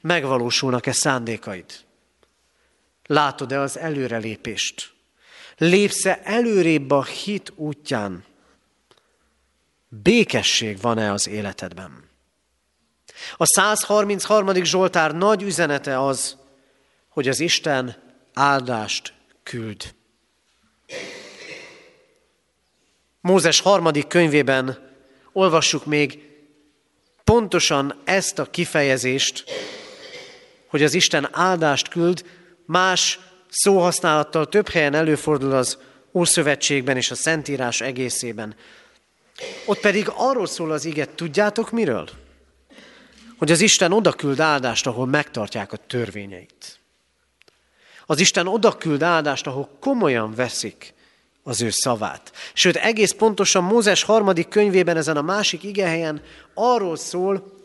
Megvalósulnak-e 0.00 0.92
szándékaid? 0.92 1.72
Látod-e 3.06 3.60
az 3.60 3.78
előrelépést? 3.78 4.92
Lépsz-e 5.56 6.20
előrébb 6.24 6.90
a 6.90 7.04
hit 7.04 7.52
útján? 7.56 8.30
Békesség 10.02 10.80
van-e 10.80 11.12
az 11.12 11.28
életedben. 11.28 12.10
A 13.36 13.46
133. 13.46 14.64
Zsoltár 14.64 15.14
nagy 15.14 15.42
üzenete 15.42 16.04
az, 16.04 16.36
hogy 17.08 17.28
az 17.28 17.40
Isten 17.40 17.96
áldást 18.34 19.12
küld. 19.42 19.94
Mózes 23.20 23.60
harmadik 23.60 24.06
könyvében 24.06 24.90
olvassuk 25.32 25.86
még 25.86 26.18
pontosan 27.24 28.00
ezt 28.04 28.38
a 28.38 28.50
kifejezést, 28.50 29.44
hogy 30.66 30.82
az 30.82 30.94
Isten 30.94 31.28
áldást 31.32 31.88
küld, 31.88 32.24
más 32.66 33.18
szóhasználattal 33.48 34.48
több 34.48 34.68
helyen 34.68 34.94
előfordul 34.94 35.52
az 35.52 35.78
Ószövetségben 36.14 36.96
és 36.96 37.10
a 37.10 37.14
Szentírás 37.14 37.80
egészében. 37.80 38.54
Ott 39.64 39.80
pedig 39.80 40.06
arról 40.14 40.46
szól 40.46 40.70
az 40.70 40.84
iget, 40.84 41.10
tudjátok 41.10 41.70
miről? 41.70 42.08
Hogy 43.38 43.50
az 43.50 43.60
Isten 43.60 43.92
odaküld 43.92 44.40
áldást, 44.40 44.86
ahol 44.86 45.06
megtartják 45.06 45.72
a 45.72 45.76
törvényeit. 45.76 46.80
Az 48.06 48.20
Isten 48.20 48.46
odaküld 48.46 49.02
áldást, 49.02 49.46
ahol 49.46 49.76
komolyan 49.80 50.34
veszik 50.34 50.94
az 51.42 51.60
ő 51.60 51.70
szavát. 51.70 52.32
Sőt, 52.52 52.76
egész 52.76 53.12
pontosan 53.12 53.64
Mózes 53.64 54.02
harmadik 54.02 54.48
könyvében 54.48 54.96
ezen 54.96 55.16
a 55.16 55.22
másik 55.22 55.62
igehelyen 55.62 56.22
arról 56.54 56.96
szól, 56.96 57.60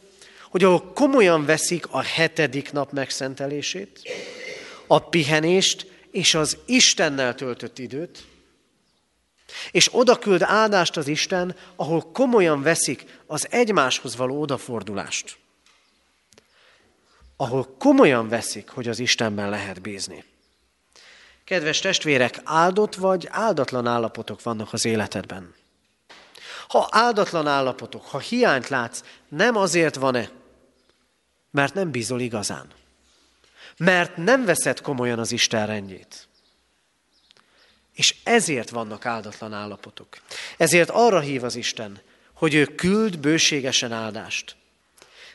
hogy 0.49 0.63
ahol 0.63 0.91
komolyan 0.93 1.45
veszik 1.45 1.87
a 1.89 2.01
hetedik 2.01 2.71
nap 2.71 2.91
megszentelését, 2.91 4.01
a 4.87 4.99
pihenést 4.99 5.91
és 6.11 6.33
az 6.33 6.57
Istennel 6.65 7.35
töltött 7.35 7.79
időt, 7.79 8.25
és 9.71 9.89
oda 9.91 10.19
küld 10.19 10.41
áldást 10.41 10.97
az 10.97 11.07
Isten, 11.07 11.55
ahol 11.75 12.11
komolyan 12.11 12.61
veszik 12.61 13.21
az 13.25 13.47
egymáshoz 13.49 14.15
való 14.15 14.41
odafordulást. 14.41 15.37
Ahol 17.37 17.75
komolyan 17.77 18.29
veszik, 18.29 18.69
hogy 18.69 18.87
az 18.87 18.99
Istenben 18.99 19.49
lehet 19.49 19.81
bízni. 19.81 20.23
Kedves 21.43 21.79
testvérek, 21.79 22.39
áldott 22.43 22.95
vagy 22.95 23.27
áldatlan 23.31 23.87
állapotok 23.87 24.43
vannak 24.43 24.73
az 24.73 24.85
életedben. 24.85 25.55
Ha 26.67 26.87
áldatlan 26.91 27.47
állapotok, 27.47 28.05
ha 28.05 28.19
hiányt 28.19 28.67
látsz, 28.67 29.03
nem 29.27 29.55
azért 29.55 29.95
van-e, 29.95 30.29
mert 31.51 31.73
nem 31.73 31.91
bízol 31.91 32.19
igazán. 32.19 32.67
Mert 33.77 34.17
nem 34.17 34.45
veszed 34.45 34.81
komolyan 34.81 35.19
az 35.19 35.31
Isten 35.31 35.65
rendjét. 35.65 36.26
És 37.97 38.15
ezért 38.23 38.69
vannak 38.69 39.05
áldatlan 39.05 39.53
állapotok. 39.53 40.07
Ezért 40.57 40.89
arra 40.89 41.19
hív 41.19 41.43
az 41.43 41.55
Isten, 41.55 41.99
hogy 42.33 42.53
ő 42.53 42.65
küld 42.65 43.19
bőségesen 43.19 43.91
áldást. 43.91 44.55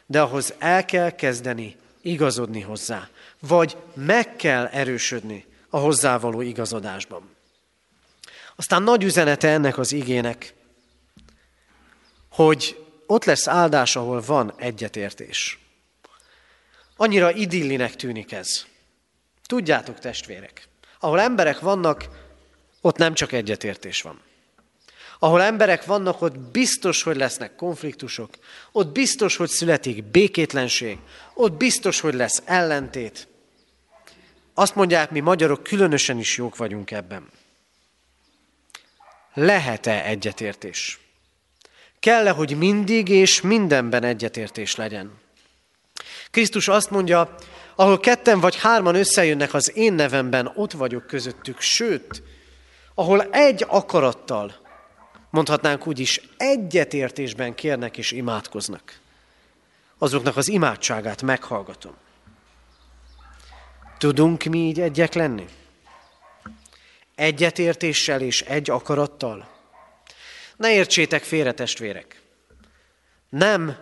De 0.06 0.20
ahhoz 0.20 0.54
el 0.58 0.84
kell 0.84 1.10
kezdeni 1.10 1.76
igazodni 2.00 2.60
hozzá, 2.60 3.08
vagy 3.40 3.76
meg 3.94 4.36
kell 4.36 4.66
erősödni 4.66 5.46
a 5.68 5.78
hozzávaló 5.78 6.40
igazodásban. 6.40 7.30
Aztán 8.56 8.82
nagy 8.82 9.02
üzenete 9.04 9.48
ennek 9.48 9.78
az 9.78 9.92
igének, 9.92 10.54
hogy 12.30 12.84
ott 13.06 13.24
lesz 13.24 13.48
áldás, 13.48 13.96
ahol 13.96 14.20
van 14.20 14.52
egyetértés. 14.56 15.58
Annyira 16.96 17.32
idillinek 17.32 17.96
tűnik 17.96 18.32
ez. 18.32 18.66
Tudjátok, 19.46 19.98
testvérek, 19.98 20.68
ahol 20.98 21.20
emberek 21.20 21.60
vannak, 21.60 22.21
ott 22.82 22.96
nem 22.96 23.14
csak 23.14 23.32
egyetértés 23.32 24.02
van. 24.02 24.20
Ahol 25.18 25.42
emberek 25.42 25.84
vannak, 25.84 26.22
ott 26.22 26.38
biztos, 26.38 27.02
hogy 27.02 27.16
lesznek 27.16 27.54
konfliktusok, 27.54 28.30
ott 28.72 28.92
biztos, 28.92 29.36
hogy 29.36 29.48
születik 29.48 30.04
békétlenség, 30.04 30.98
ott 31.34 31.52
biztos, 31.52 32.00
hogy 32.00 32.14
lesz 32.14 32.42
ellentét. 32.44 33.28
Azt 34.54 34.74
mondják, 34.74 35.10
mi 35.10 35.20
magyarok 35.20 35.62
különösen 35.62 36.18
is 36.18 36.36
jók 36.36 36.56
vagyunk 36.56 36.90
ebben. 36.90 37.28
Lehet-e 39.34 40.04
egyetértés? 40.04 41.00
Kell-e, 42.00 42.30
hogy 42.30 42.56
mindig 42.56 43.08
és 43.08 43.40
mindenben 43.40 44.04
egyetértés 44.04 44.76
legyen? 44.76 45.20
Krisztus 46.30 46.68
azt 46.68 46.90
mondja, 46.90 47.34
ahol 47.76 48.00
ketten 48.00 48.40
vagy 48.40 48.56
hárman 48.56 48.94
összejönnek 48.94 49.54
az 49.54 49.76
én 49.76 49.92
nevemben, 49.92 50.52
ott 50.54 50.72
vagyok 50.72 51.06
közöttük, 51.06 51.60
sőt, 51.60 52.22
ahol 52.94 53.22
egy 53.22 53.64
akarattal, 53.68 54.54
mondhatnánk 55.30 55.86
úgy 55.86 55.98
is, 55.98 56.20
egyetértésben 56.36 57.54
kérnek 57.54 57.98
és 57.98 58.12
imádkoznak. 58.12 59.00
Azoknak 59.98 60.36
az 60.36 60.48
imádságát 60.48 61.22
meghallgatom. 61.22 61.94
Tudunk 63.98 64.44
mi 64.44 64.58
így 64.58 64.80
egyek 64.80 65.14
lenni? 65.14 65.46
Egyetértéssel 67.14 68.20
és 68.20 68.40
egy 68.42 68.70
akarattal? 68.70 69.48
Ne 70.56 70.72
értsétek 70.72 71.22
félre, 71.22 71.52
testvérek! 71.52 72.20
Nem 73.28 73.76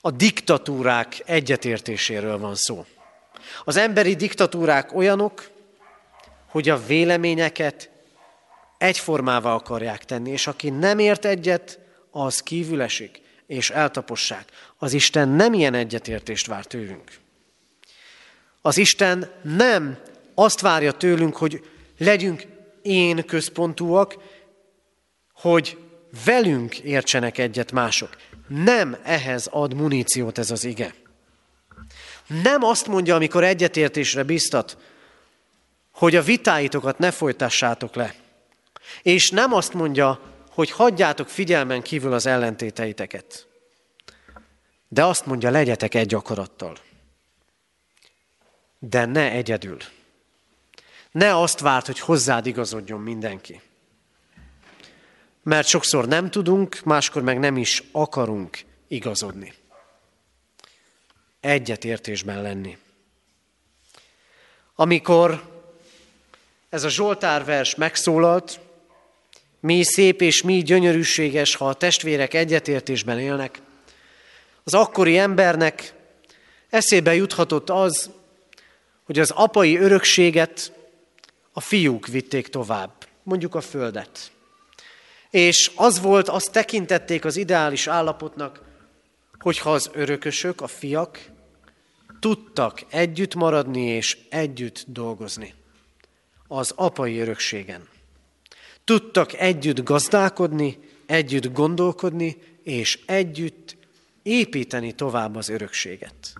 a 0.00 0.10
diktatúrák 0.10 1.22
egyetértéséről 1.24 2.38
van 2.38 2.54
szó. 2.54 2.86
Az 3.64 3.76
emberi 3.76 4.14
diktatúrák 4.14 4.94
olyanok, 4.94 5.50
hogy 6.56 6.68
a 6.68 6.86
véleményeket 6.86 7.90
egyformává 8.78 9.52
akarják 9.52 10.04
tenni, 10.04 10.30
és 10.30 10.46
aki 10.46 10.70
nem 10.70 10.98
ért 10.98 11.24
egyet, 11.24 11.78
az 12.10 12.40
kívül 12.40 12.82
esik, 12.82 13.20
és 13.46 13.70
eltapossák. 13.70 14.44
Az 14.78 14.92
Isten 14.92 15.28
nem 15.28 15.52
ilyen 15.52 15.74
egyetértést 15.74 16.46
vár 16.46 16.64
tőlünk. 16.64 17.10
Az 18.62 18.78
Isten 18.78 19.32
nem 19.42 19.98
azt 20.34 20.60
várja 20.60 20.92
tőlünk, 20.92 21.36
hogy 21.36 21.64
legyünk 21.98 22.42
én 22.82 23.24
központúak, 23.24 24.16
hogy 25.32 25.78
velünk 26.24 26.78
értsenek 26.78 27.38
egyet 27.38 27.72
mások. 27.72 28.16
Nem 28.48 28.96
ehhez 29.02 29.48
ad 29.50 29.74
muníciót 29.74 30.38
ez 30.38 30.50
az 30.50 30.64
ige. 30.64 30.94
Nem 32.42 32.62
azt 32.62 32.86
mondja, 32.86 33.14
amikor 33.14 33.44
egyetértésre 33.44 34.22
biztat, 34.22 34.76
hogy 35.96 36.16
a 36.16 36.22
vitáitokat 36.22 36.98
ne 36.98 37.10
folytassátok 37.10 37.94
le. 37.94 38.14
És 39.02 39.30
nem 39.30 39.52
azt 39.52 39.72
mondja, 39.72 40.20
hogy 40.50 40.70
hagyjátok 40.70 41.28
figyelmen 41.28 41.82
kívül 41.82 42.12
az 42.12 42.26
ellentéteiteket. 42.26 43.46
De 44.88 45.04
azt 45.04 45.26
mondja, 45.26 45.50
legyetek 45.50 45.94
egy 45.94 46.14
akarattal. 46.14 46.76
De 48.78 49.04
ne 49.04 49.30
egyedül. 49.30 49.78
Ne 51.10 51.36
azt 51.40 51.60
várt, 51.60 51.86
hogy 51.86 51.98
hozzád 51.98 52.46
igazodjon 52.46 53.00
mindenki. 53.00 53.60
Mert 55.42 55.66
sokszor 55.68 56.08
nem 56.08 56.30
tudunk, 56.30 56.80
máskor 56.84 57.22
meg 57.22 57.38
nem 57.38 57.56
is 57.56 57.82
akarunk 57.92 58.64
igazodni. 58.88 59.54
Egyetértésben 61.40 62.42
lenni. 62.42 62.78
Amikor 64.74 65.54
ez 66.68 66.84
a 66.84 66.88
Zsoltár 66.88 67.44
vers 67.44 67.74
megszólalt, 67.74 68.60
mi 69.60 69.82
szép 69.82 70.20
és 70.20 70.42
mi 70.42 70.62
gyönyörűséges, 70.62 71.54
ha 71.54 71.68
a 71.68 71.74
testvérek 71.74 72.34
egyetértésben 72.34 73.18
élnek. 73.18 73.60
Az 74.64 74.74
akkori 74.74 75.18
embernek 75.18 75.94
eszébe 76.70 77.14
juthatott 77.14 77.70
az, 77.70 78.10
hogy 79.04 79.18
az 79.18 79.30
apai 79.30 79.76
örökséget 79.76 80.72
a 81.52 81.60
fiúk 81.60 82.06
vitték 82.06 82.48
tovább, 82.48 82.92
mondjuk 83.22 83.54
a 83.54 83.60
földet. 83.60 84.30
És 85.30 85.70
az 85.74 86.00
volt, 86.00 86.28
azt 86.28 86.52
tekintették 86.52 87.24
az 87.24 87.36
ideális 87.36 87.86
állapotnak, 87.86 88.60
hogyha 89.38 89.72
az 89.72 89.90
örökösök, 89.92 90.60
a 90.60 90.66
fiak 90.66 91.20
tudtak 92.20 92.82
együtt 92.88 93.34
maradni 93.34 93.86
és 93.86 94.18
együtt 94.30 94.84
dolgozni 94.86 95.54
az 96.48 96.72
apai 96.76 97.18
örökségen. 97.18 97.88
Tudtak 98.84 99.32
együtt 99.32 99.82
gazdálkodni, 99.82 100.78
együtt 101.06 101.52
gondolkodni, 101.52 102.36
és 102.62 102.98
együtt 103.06 103.76
építeni 104.22 104.92
tovább 104.92 105.36
az 105.36 105.48
örökséget. 105.48 106.32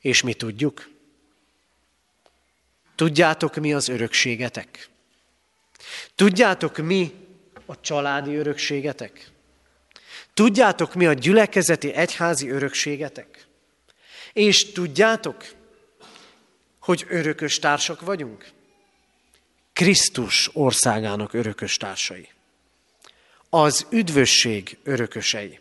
És 0.00 0.22
mi 0.22 0.34
tudjuk? 0.34 0.90
Tudjátok, 2.94 3.56
mi 3.56 3.72
az 3.72 3.88
örökségetek? 3.88 4.88
Tudjátok, 6.14 6.76
mi 6.76 7.12
a 7.66 7.80
családi 7.80 8.34
örökségetek? 8.34 9.30
Tudjátok, 10.34 10.94
mi 10.94 11.06
a 11.06 11.12
gyülekezeti 11.12 11.92
egyházi 11.92 12.50
örökségetek? 12.50 13.46
És 14.32 14.72
tudjátok, 14.72 15.44
hogy 16.78 17.06
örökös 17.08 17.58
társak 17.58 18.00
vagyunk? 18.00 18.50
Krisztus 19.72 20.50
országának 20.52 21.32
örökös 21.32 21.76
társai. 21.76 22.28
Az 23.50 23.86
üdvösség 23.90 24.78
örökösei. 24.82 25.60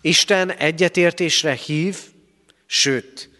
Isten 0.00 0.52
egyetértésre 0.52 1.52
hív, 1.52 1.98
sőt, 2.66 3.30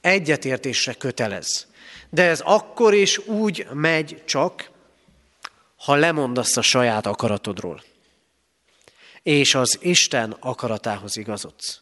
egyetértésre 0.00 0.92
kötelez. 0.92 1.66
De 2.10 2.22
ez 2.22 2.40
akkor 2.40 2.94
is 2.94 3.18
úgy 3.18 3.66
megy 3.72 4.22
csak, 4.24 4.70
ha 5.76 5.94
lemondasz 5.94 6.56
a 6.56 6.62
saját 6.62 7.06
akaratodról, 7.06 7.82
és 9.22 9.54
az 9.54 9.78
Isten 9.80 10.36
akaratához 10.40 11.16
igazodsz. 11.16 11.80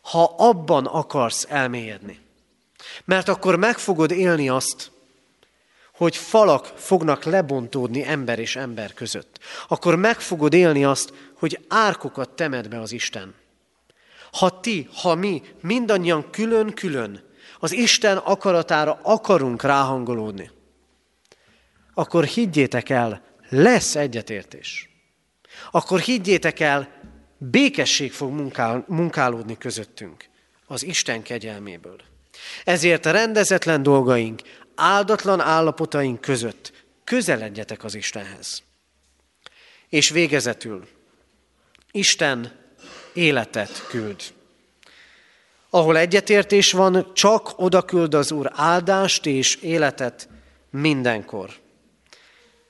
Ha 0.00 0.34
abban 0.38 0.86
akarsz 0.86 1.46
elmélyedni, 1.48 2.18
mert 3.04 3.28
akkor 3.28 3.56
meg 3.56 3.78
fogod 3.78 4.10
élni 4.10 4.48
azt, 4.48 4.91
hogy 5.92 6.16
falak 6.16 6.72
fognak 6.76 7.24
lebontódni 7.24 8.04
ember 8.04 8.38
és 8.38 8.56
ember 8.56 8.92
között. 8.92 9.38
Akkor 9.68 9.96
meg 9.96 10.20
fogod 10.20 10.52
élni 10.52 10.84
azt, 10.84 11.12
hogy 11.38 11.64
árkokat 11.68 12.30
temed 12.30 12.68
be 12.68 12.80
az 12.80 12.92
Isten. 12.92 13.34
Ha 14.32 14.60
ti, 14.60 14.88
ha 14.94 15.14
mi 15.14 15.42
mindannyian 15.60 16.30
külön-külön 16.30 17.24
az 17.58 17.72
Isten 17.72 18.16
akaratára 18.16 19.00
akarunk 19.02 19.62
ráhangolódni, 19.62 20.50
akkor 21.94 22.24
higgyétek 22.24 22.88
el, 22.88 23.22
lesz 23.48 23.96
egyetértés. 23.96 24.90
Akkor 25.70 26.00
higgyétek 26.00 26.60
el, 26.60 26.88
békesség 27.38 28.12
fog 28.12 28.32
munkál, 28.32 28.84
munkálódni 28.88 29.58
közöttünk 29.58 30.28
az 30.66 30.82
Isten 30.84 31.22
kegyelméből. 31.22 32.00
Ezért 32.64 33.06
a 33.06 33.10
rendezetlen 33.10 33.82
dolgaink, 33.82 34.40
áldatlan 34.74 35.40
állapotaink 35.40 36.20
között 36.20 36.72
közeledjetek 37.04 37.84
az 37.84 37.94
Istenhez. 37.94 38.62
És 39.88 40.10
végezetül, 40.10 40.88
Isten 41.90 42.52
életet 43.12 43.86
küld. 43.88 44.22
Ahol 45.70 45.96
egyetértés 45.96 46.72
van, 46.72 47.10
csak 47.14 47.52
oda 47.56 47.82
küld 47.82 48.14
az 48.14 48.32
Úr 48.32 48.50
áldást 48.54 49.26
és 49.26 49.54
életet, 49.54 50.28
mindenkor. 50.70 51.50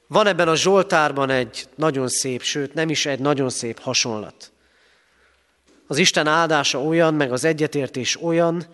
Van 0.06 0.26
ebben 0.26 0.48
a 0.48 0.56
Zsoltárban 0.56 1.30
egy 1.30 1.68
nagyon 1.74 2.08
szép, 2.08 2.42
sőt 2.42 2.74
nem 2.74 2.90
is 2.90 3.06
egy 3.06 3.18
nagyon 3.18 3.50
szép 3.50 3.78
hasonlat. 3.78 4.52
Az 5.86 5.98
Isten 5.98 6.26
áldása 6.26 6.82
olyan, 6.82 7.14
meg 7.14 7.32
az 7.32 7.44
egyetértés 7.44 8.22
olyan, 8.22 8.66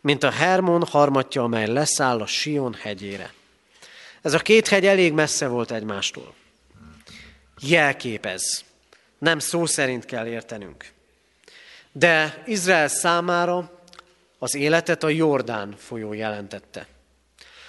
mint 0.00 0.22
a 0.22 0.30
Hermon 0.30 0.86
harmatja, 0.86 1.42
amely 1.42 1.66
leszáll 1.66 2.20
a 2.20 2.26
Sion 2.26 2.74
hegyére. 2.74 3.32
Ez 4.22 4.34
a 4.34 4.38
két 4.38 4.68
hegy 4.68 4.86
elég 4.86 5.12
messze 5.12 5.46
volt 5.46 5.70
egymástól. 5.70 6.34
Jelképez. 7.60 8.64
Nem 9.18 9.38
szó 9.38 9.66
szerint 9.66 10.04
kell 10.04 10.26
értenünk. 10.26 10.92
De 11.92 12.42
Izrael 12.46 12.88
számára 12.88 13.82
az 14.38 14.54
életet 14.54 15.02
a 15.02 15.08
Jordán 15.08 15.74
folyó 15.78 16.12
jelentette. 16.12 16.86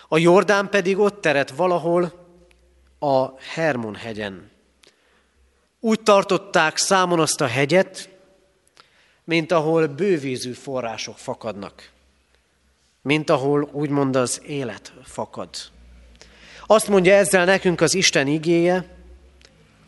A 0.07 0.17
Jordán 0.17 0.69
pedig 0.69 0.97
ott 0.97 1.21
teret 1.21 1.49
valahol 1.49 2.27
a 2.99 3.39
Hermon 3.39 3.95
hegyen. 3.95 4.51
Úgy 5.79 6.01
tartották 6.01 6.77
számon 6.77 7.19
azt 7.19 7.41
a 7.41 7.47
hegyet, 7.47 8.09
mint 9.23 9.51
ahol 9.51 9.87
bővízű 9.87 10.51
források 10.51 11.17
fakadnak, 11.17 11.89
mint 13.09 13.29
ahol 13.29 13.69
úgymond 13.71 14.15
az 14.15 14.41
élet 14.45 14.93
fakad. 15.03 15.49
Azt 16.65 16.87
mondja 16.87 17.13
ezzel 17.13 17.45
nekünk 17.45 17.81
az 17.81 17.93
Isten 17.93 18.27
igéje, 18.27 18.95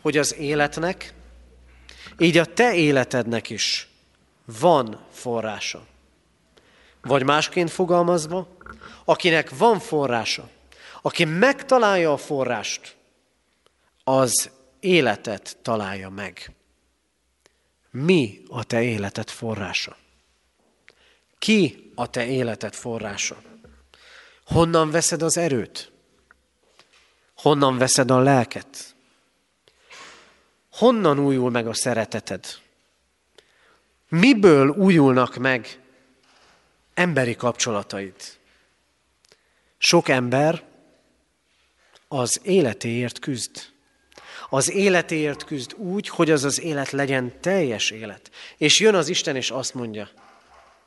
hogy 0.00 0.16
az 0.16 0.34
életnek, 0.34 1.14
így 2.18 2.38
a 2.38 2.44
te 2.44 2.74
életednek 2.74 3.50
is 3.50 3.88
van 4.44 5.06
forrása. 5.10 5.86
Vagy 7.02 7.24
másként 7.24 7.70
fogalmazva, 7.70 8.48
akinek 9.04 9.56
van 9.56 9.78
forrása, 9.78 10.48
aki 11.02 11.24
megtalálja 11.24 12.12
a 12.12 12.16
forrást, 12.16 12.96
az 14.04 14.50
életet 14.80 15.56
találja 15.62 16.08
meg. 16.08 16.52
Mi 17.90 18.42
a 18.48 18.64
te 18.64 18.82
életed 18.82 19.28
forrása? 19.30 19.96
Ki 21.38 21.91
a 22.02 22.06
te 22.06 22.26
életed 22.26 22.74
forrása? 22.74 23.42
Honnan 24.46 24.90
veszed 24.90 25.22
az 25.22 25.36
erőt? 25.36 25.92
Honnan 27.36 27.78
veszed 27.78 28.10
a 28.10 28.18
lelket? 28.18 28.94
Honnan 30.70 31.18
újul 31.18 31.50
meg 31.50 31.66
a 31.66 31.74
szereteted? 31.74 32.44
Miből 34.08 34.68
újulnak 34.68 35.36
meg 35.36 35.80
emberi 36.94 37.36
kapcsolataid? 37.36 38.14
Sok 39.78 40.08
ember 40.08 40.62
az 42.08 42.40
életéért 42.42 43.18
küzd. 43.18 43.70
Az 44.48 44.70
életéért 44.70 45.44
küzd 45.44 45.74
úgy, 45.74 46.08
hogy 46.08 46.30
az 46.30 46.44
az 46.44 46.60
élet 46.60 46.90
legyen 46.90 47.40
teljes 47.40 47.90
élet. 47.90 48.30
És 48.56 48.80
jön 48.80 48.94
az 48.94 49.08
Isten, 49.08 49.36
és 49.36 49.50
azt 49.50 49.74
mondja, 49.74 50.08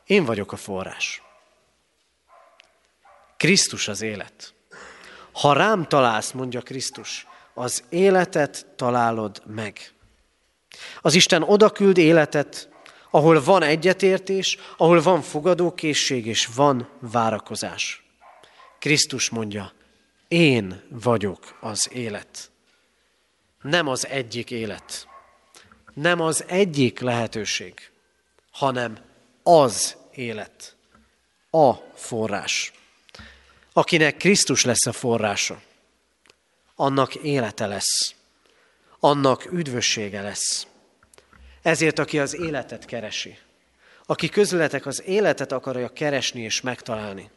én 0.05 0.25
vagyok 0.25 0.51
a 0.51 0.55
forrás. 0.55 1.21
Krisztus 3.37 3.87
az 3.87 4.01
élet. 4.01 4.53
Ha 5.31 5.53
rám 5.53 5.87
találsz, 5.87 6.31
mondja 6.31 6.61
Krisztus, 6.61 7.27
az 7.53 7.83
életet 7.89 8.65
találod 8.75 9.41
meg. 9.45 9.93
Az 11.01 11.13
Isten 11.13 11.43
odaküld 11.43 11.97
életet, 11.97 12.69
ahol 13.09 13.43
van 13.43 13.61
egyetértés, 13.63 14.57
ahol 14.77 15.01
van 15.01 15.21
fogadókészség 15.21 16.25
és 16.25 16.45
van 16.45 16.89
várakozás. 16.99 18.03
Krisztus 18.79 19.29
mondja, 19.29 19.71
én 20.27 20.83
vagyok 20.89 21.57
az 21.61 21.89
élet. 21.91 22.51
Nem 23.61 23.87
az 23.87 24.07
egyik 24.07 24.51
élet, 24.51 25.07
nem 25.93 26.19
az 26.19 26.43
egyik 26.47 26.99
lehetőség, 26.99 27.91
hanem 28.51 28.97
az 29.47 29.95
élet, 30.13 30.75
a 31.49 31.73
forrás. 31.95 32.73
Akinek 33.73 34.17
Krisztus 34.17 34.63
lesz 34.63 34.85
a 34.85 34.91
forrása, 34.91 35.61
annak 36.75 37.15
élete 37.15 37.65
lesz, 37.65 38.15
annak 38.99 39.51
üdvössége 39.51 40.21
lesz. 40.21 40.67
Ezért, 41.61 41.99
aki 41.99 42.19
az 42.19 42.35
életet 42.35 42.85
keresi, 42.85 43.37
aki 44.05 44.29
közületek 44.29 44.85
az 44.85 45.03
életet 45.05 45.51
akarja 45.51 45.89
keresni 45.89 46.41
és 46.41 46.61
megtalálni, 46.61 47.29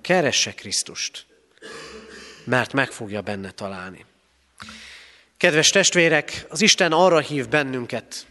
keresse 0.00 0.54
Krisztust, 0.54 1.26
mert 2.44 2.72
meg 2.72 2.90
fogja 2.90 3.20
benne 3.20 3.50
találni. 3.50 4.04
Kedves 5.36 5.70
testvérek, 5.70 6.46
az 6.48 6.60
Isten 6.60 6.92
arra 6.92 7.18
hív 7.18 7.48
bennünket, 7.48 8.26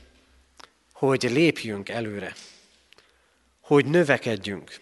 hogy 0.94 1.24
lépjünk 1.24 1.90
előre, 1.90 2.36
hogy 3.72 3.86
növekedjünk, 3.86 4.80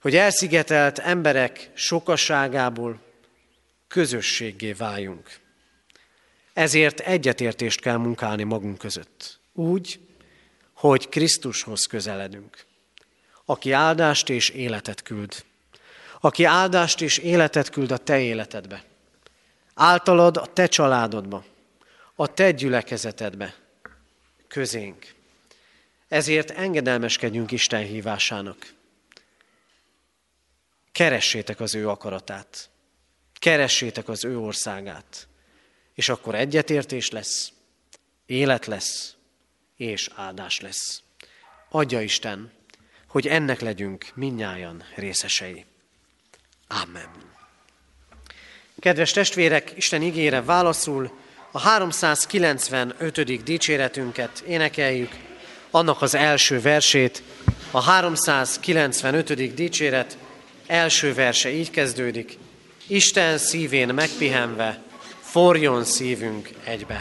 hogy 0.00 0.16
elszigetelt 0.16 0.98
emberek 0.98 1.70
sokasságából 1.74 3.00
közösségé 3.88 4.72
váljunk. 4.72 5.30
Ezért 6.52 7.00
egyetértést 7.00 7.80
kell 7.80 7.96
munkálni 7.96 8.42
magunk 8.42 8.78
között. 8.78 9.38
Úgy, 9.52 10.00
hogy 10.72 11.08
Krisztushoz 11.08 11.84
közeledünk, 11.84 12.64
aki 13.44 13.72
áldást 13.72 14.28
és 14.28 14.48
életet 14.48 15.02
küld. 15.02 15.44
Aki 16.20 16.44
áldást 16.44 17.00
és 17.00 17.18
életet 17.18 17.70
küld 17.70 17.90
a 17.90 17.98
te 17.98 18.20
életedbe. 18.20 18.84
Általad 19.74 20.36
a 20.36 20.46
te 20.46 20.66
családodba, 20.66 21.44
a 22.14 22.26
te 22.34 22.50
gyülekezetedbe, 22.50 23.54
közénk. 24.48 25.20
Ezért 26.12 26.50
engedelmeskedjünk 26.50 27.50
Isten 27.50 27.82
hívásának. 27.84 28.74
Keressétek 30.92 31.60
az 31.60 31.74
ő 31.74 31.88
akaratát. 31.88 32.70
Keressétek 33.38 34.08
az 34.08 34.24
ő 34.24 34.38
országát. 34.38 35.28
És 35.94 36.08
akkor 36.08 36.34
egyetértés 36.34 37.10
lesz, 37.10 37.52
élet 38.26 38.66
lesz, 38.66 39.14
és 39.76 40.10
áldás 40.14 40.60
lesz. 40.60 41.02
Adja 41.68 42.00
Isten, 42.00 42.52
hogy 43.08 43.26
ennek 43.26 43.60
legyünk 43.60 44.06
minnyájan 44.14 44.84
részesei. 44.94 45.64
Amen. 46.68 47.10
Kedves 48.78 49.10
testvérek, 49.10 49.72
Isten 49.76 50.02
ígére 50.02 50.42
válaszul 50.42 51.18
a 51.50 51.60
395. 51.60 53.42
dicséretünket 53.42 54.40
énekeljük, 54.40 55.30
annak 55.72 56.02
az 56.02 56.14
első 56.14 56.60
versét, 56.60 57.22
a 57.70 57.80
395. 57.80 59.54
dicséret 59.54 60.16
első 60.66 61.14
verse 61.14 61.50
így 61.50 61.70
kezdődik, 61.70 62.38
Isten 62.86 63.38
szívén 63.38 63.94
megpihenve, 63.94 64.82
forjon 65.20 65.84
szívünk 65.84 66.50
egybe 66.64 66.94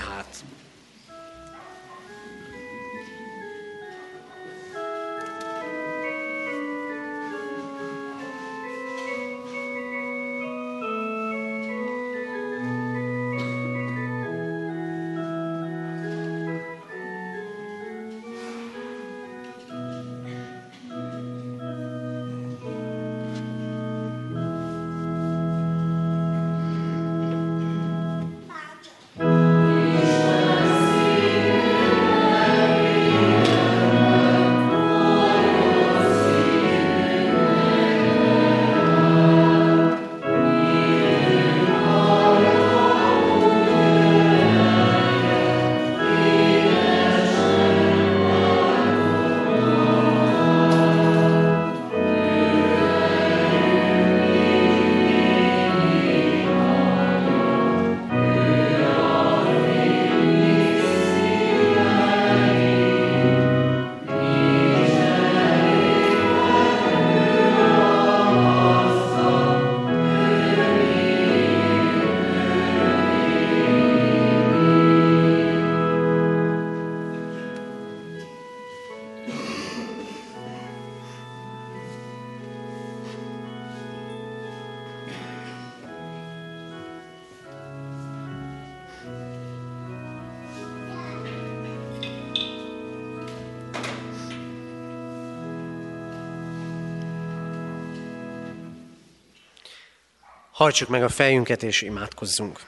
Hajtsuk 100.61 100.89
meg 100.89 101.03
a 101.03 101.09
fejünket 101.09 101.63
és 101.63 101.81
imádkozzunk. 101.81 102.59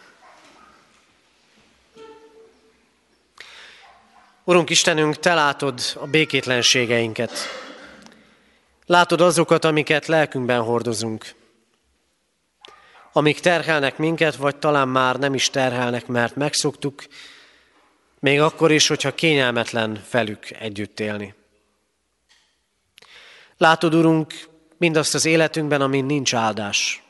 Urunk 4.43 4.69
Istenünk, 4.69 5.19
Te 5.19 5.33
látod 5.33 5.81
a 5.95 6.07
békétlenségeinket. 6.07 7.31
Látod 8.85 9.21
azokat, 9.21 9.65
amiket 9.65 10.07
lelkünkben 10.07 10.61
hordozunk. 10.61 11.33
Amik 13.11 13.39
terhelnek 13.39 13.97
minket, 13.97 14.35
vagy 14.35 14.55
talán 14.55 14.87
már 14.87 15.15
nem 15.15 15.33
is 15.33 15.49
terhelnek, 15.49 16.07
mert 16.07 16.35
megszoktuk, 16.35 17.03
még 18.19 18.41
akkor 18.41 18.71
is, 18.71 18.87
hogyha 18.87 19.15
kényelmetlen 19.15 20.03
felük 20.07 20.51
együtt 20.51 20.99
élni. 20.99 21.33
Látod, 23.57 23.93
Urunk, 23.93 24.33
mindazt 24.77 25.13
az 25.13 25.25
életünkben, 25.25 25.81
amin 25.81 26.05
nincs 26.05 26.35
áldás 26.35 27.02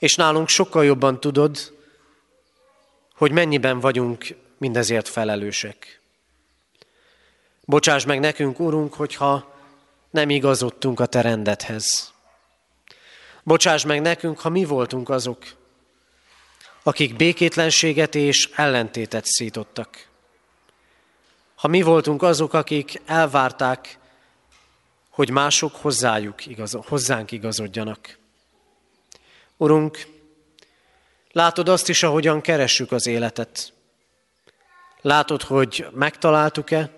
és 0.00 0.14
nálunk 0.14 0.48
sokkal 0.48 0.84
jobban 0.84 1.20
tudod, 1.20 1.72
hogy 3.14 3.32
mennyiben 3.32 3.80
vagyunk 3.80 4.26
mindezért 4.58 5.08
felelősek. 5.08 6.00
Bocsáss 7.64 8.04
meg 8.04 8.20
nekünk, 8.20 8.60
Urunk, 8.60 8.94
hogyha 8.94 9.54
nem 10.10 10.30
igazodtunk 10.30 11.00
a 11.00 11.06
Te 11.06 11.20
rendethez. 11.20 12.12
Bocsáss 13.42 13.84
meg 13.84 14.00
nekünk, 14.00 14.40
ha 14.40 14.48
mi 14.48 14.64
voltunk 14.64 15.08
azok, 15.08 15.44
akik 16.82 17.16
békétlenséget 17.16 18.14
és 18.14 18.50
ellentétet 18.54 19.24
szítottak. 19.24 20.08
Ha 21.54 21.68
mi 21.68 21.82
voltunk 21.82 22.22
azok, 22.22 22.52
akik 22.52 23.00
elvárták, 23.06 23.98
hogy 25.10 25.30
mások 25.30 25.76
hozzájuk 25.76 26.46
igaz, 26.46 26.78
hozzánk 26.86 27.32
igazodjanak. 27.32 28.19
Urunk, 29.60 30.06
látod 31.32 31.68
azt 31.68 31.88
is, 31.88 32.02
ahogyan 32.02 32.40
keressük 32.40 32.92
az 32.92 33.06
életet. 33.06 33.72
Látod, 35.00 35.42
hogy 35.42 35.86
megtaláltuk-e, 35.92 36.90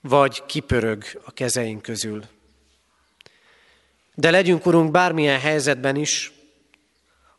vagy 0.00 0.46
kipörög 0.46 1.04
a 1.24 1.30
kezeink 1.32 1.82
közül. 1.82 2.24
De 4.14 4.30
legyünk, 4.30 4.66
Urunk, 4.66 4.90
bármilyen 4.90 5.40
helyzetben 5.40 5.96
is, 5.96 6.32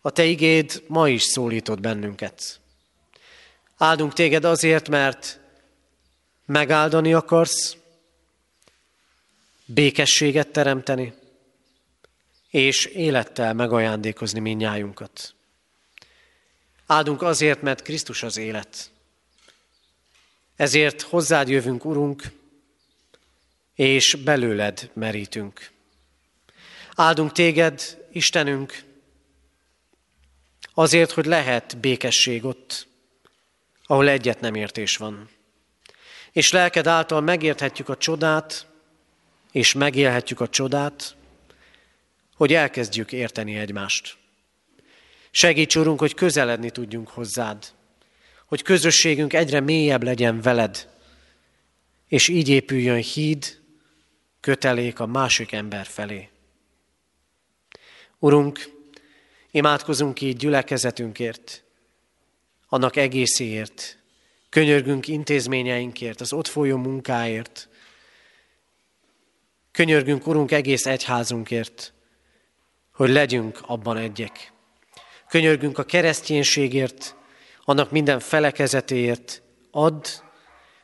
a 0.01 0.09
Te 0.09 0.23
igéd 0.23 0.83
ma 0.87 1.09
is 1.09 1.23
szólított 1.23 1.79
bennünket. 1.79 2.59
Áldunk 3.77 4.13
téged 4.13 4.43
azért, 4.43 4.89
mert 4.89 5.39
megáldani 6.45 7.13
akarsz, 7.13 7.77
békességet 9.65 10.47
teremteni, 10.47 11.13
és 12.55 12.85
élettel 12.85 13.53
megajándékozni 13.53 14.39
minnyájunkat. 14.39 15.33
Áldunk 16.85 17.21
azért, 17.21 17.61
mert 17.61 17.81
Krisztus 17.81 18.23
az 18.23 18.37
élet. 18.37 18.91
Ezért 20.55 21.01
hozzád 21.01 21.49
jövünk, 21.49 21.85
Urunk, 21.85 22.23
és 23.73 24.17
belőled 24.23 24.89
merítünk. 24.93 25.69
Áldunk 26.93 27.31
téged, 27.31 28.05
Istenünk, 28.11 28.83
azért, 30.73 31.11
hogy 31.11 31.25
lehet 31.25 31.77
békesség 31.77 32.45
ott, 32.45 32.87
ahol 33.85 34.09
egyet 34.09 34.39
nem 34.39 34.55
értés 34.55 34.97
van. 34.97 35.29
És 36.31 36.51
lelked 36.51 36.87
által 36.87 37.21
megérthetjük 37.21 37.89
a 37.89 37.97
csodát, 37.97 38.67
és 39.51 39.73
megélhetjük 39.73 40.39
a 40.39 40.49
csodát, 40.49 41.15
hogy 42.35 42.53
elkezdjük 42.53 43.11
érteni 43.11 43.55
egymást. 43.55 44.17
Segíts, 45.31 45.75
Urunk, 45.75 45.99
hogy 45.99 46.13
közeledni 46.13 46.69
tudjunk 46.69 47.07
hozzád, 47.07 47.65
hogy 48.45 48.61
közösségünk 48.61 49.33
egyre 49.33 49.59
mélyebb 49.59 50.03
legyen 50.03 50.41
veled, 50.41 50.89
és 52.07 52.27
így 52.27 52.49
épüljön 52.49 53.01
híd, 53.01 53.59
kötelék 54.39 54.99
a 54.99 55.05
másik 55.05 55.51
ember 55.51 55.85
felé. 55.85 56.29
Urunk, 58.19 58.59
imádkozunk 59.51 60.21
így 60.21 60.37
gyülekezetünkért, 60.37 61.63
annak 62.67 62.95
egészéért, 62.95 63.97
könyörgünk 64.49 65.07
intézményeinkért, 65.07 66.21
az 66.21 66.33
ott 66.33 66.47
folyó 66.47 66.77
munkáért, 66.77 67.69
könyörgünk, 69.71 70.27
Urunk, 70.27 70.51
egész 70.51 70.85
egyházunkért, 70.85 71.94
hogy 72.95 73.09
legyünk 73.09 73.59
abban 73.61 73.97
egyek. 73.97 74.51
Könyörgünk 75.27 75.77
a 75.77 75.83
kereszténységért, 75.83 77.15
annak 77.63 77.91
minden 77.91 78.19
felekezetéért, 78.19 79.41
add, 79.71 80.05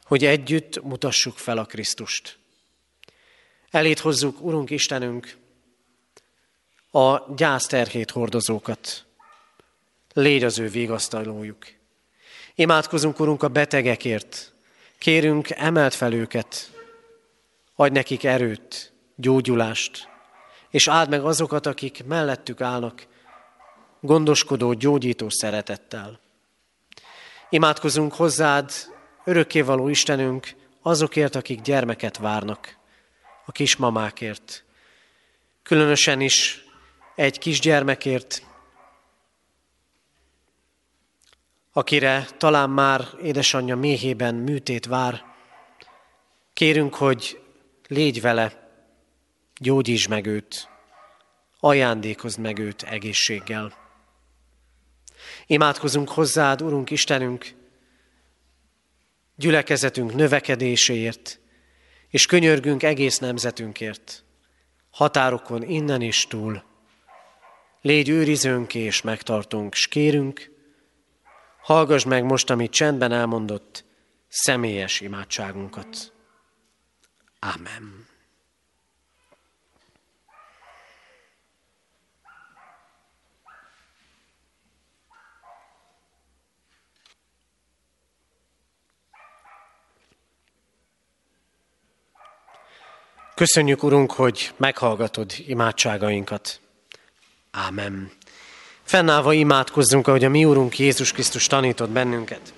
hogy 0.03 0.25
együtt 0.25 0.83
mutassuk 0.83 1.37
fel 1.37 1.57
a 1.57 1.65
Krisztust. 1.65 2.37
Elét 3.69 3.99
hozzuk, 3.99 4.41
Urunk 4.41 4.69
Istenünk, 4.69 5.37
a 6.91 7.33
gyászterhét 7.35 8.11
hordozókat. 8.11 9.05
Légy 10.13 10.43
az 10.43 10.59
ő 10.59 10.67
végasztalójuk. 10.67 11.65
Imádkozunk, 12.55 13.19
Urunk, 13.19 13.43
a 13.43 13.47
betegekért. 13.47 14.53
Kérünk, 14.97 15.49
emelt 15.49 15.93
fel 15.93 16.13
őket. 16.13 16.71
Adj 17.75 17.93
nekik 17.93 18.23
erőt, 18.23 18.93
gyógyulást, 19.15 20.10
és 20.71 20.87
áld 20.87 21.09
meg 21.09 21.23
azokat, 21.23 21.65
akik 21.65 22.03
mellettük 22.05 22.61
állnak, 22.61 23.07
gondoskodó, 23.99 24.73
gyógyító 24.73 25.29
szeretettel. 25.29 26.19
Imádkozunk 27.49 28.13
hozzád, 28.13 28.71
örökkévaló 29.23 29.87
Istenünk, 29.87 30.55
azokért, 30.81 31.35
akik 31.35 31.61
gyermeket 31.61 32.17
várnak, 32.17 32.77
a 33.45 33.51
kismamákért. 33.51 34.63
Különösen 35.63 36.21
is 36.21 36.65
egy 37.15 37.39
kisgyermekért, 37.39 38.45
akire 41.73 42.27
talán 42.37 42.69
már 42.69 43.07
édesanyja 43.21 43.75
méhében 43.75 44.35
műtét 44.35 44.85
vár. 44.85 45.23
Kérünk, 46.53 46.95
hogy 46.95 47.41
légy 47.87 48.21
vele, 48.21 48.60
gyógyítsd 49.61 50.09
meg 50.09 50.25
őt, 50.25 50.69
ajándékozd 51.59 52.39
meg 52.39 52.59
őt 52.59 52.83
egészséggel. 52.83 53.73
Imádkozunk 55.45 56.09
hozzád, 56.09 56.61
Urunk 56.61 56.89
Istenünk, 56.89 57.53
gyülekezetünk 59.35 60.13
növekedéséért, 60.13 61.39
és 62.09 62.25
könyörgünk 62.25 62.83
egész 62.83 63.17
nemzetünkért, 63.17 64.23
határokon 64.89 65.63
innen 65.63 66.01
is 66.01 66.27
túl. 66.27 66.63
Légy 67.81 68.09
őrizőnk 68.09 68.75
és 68.75 69.01
megtartunk, 69.01 69.73
s 69.73 69.87
kérünk, 69.87 70.51
hallgass 71.61 72.03
meg 72.03 72.23
most, 72.23 72.49
amit 72.49 72.71
csendben 72.71 73.11
elmondott, 73.11 73.85
személyes 74.27 75.01
imádságunkat. 75.01 76.13
Amen. 77.39 78.10
Köszönjük, 93.41 93.83
Urunk, 93.83 94.11
hogy 94.11 94.51
meghallgatod 94.57 95.31
imádságainkat. 95.47 96.59
Ámen. 97.51 98.11
Fennállva 98.83 99.33
imádkozzunk, 99.33 100.07
ahogy 100.07 100.23
a 100.23 100.29
mi 100.29 100.45
Urunk 100.45 100.79
Jézus 100.79 101.11
Krisztus 101.11 101.47
tanított 101.47 101.89
bennünket. 101.89 102.53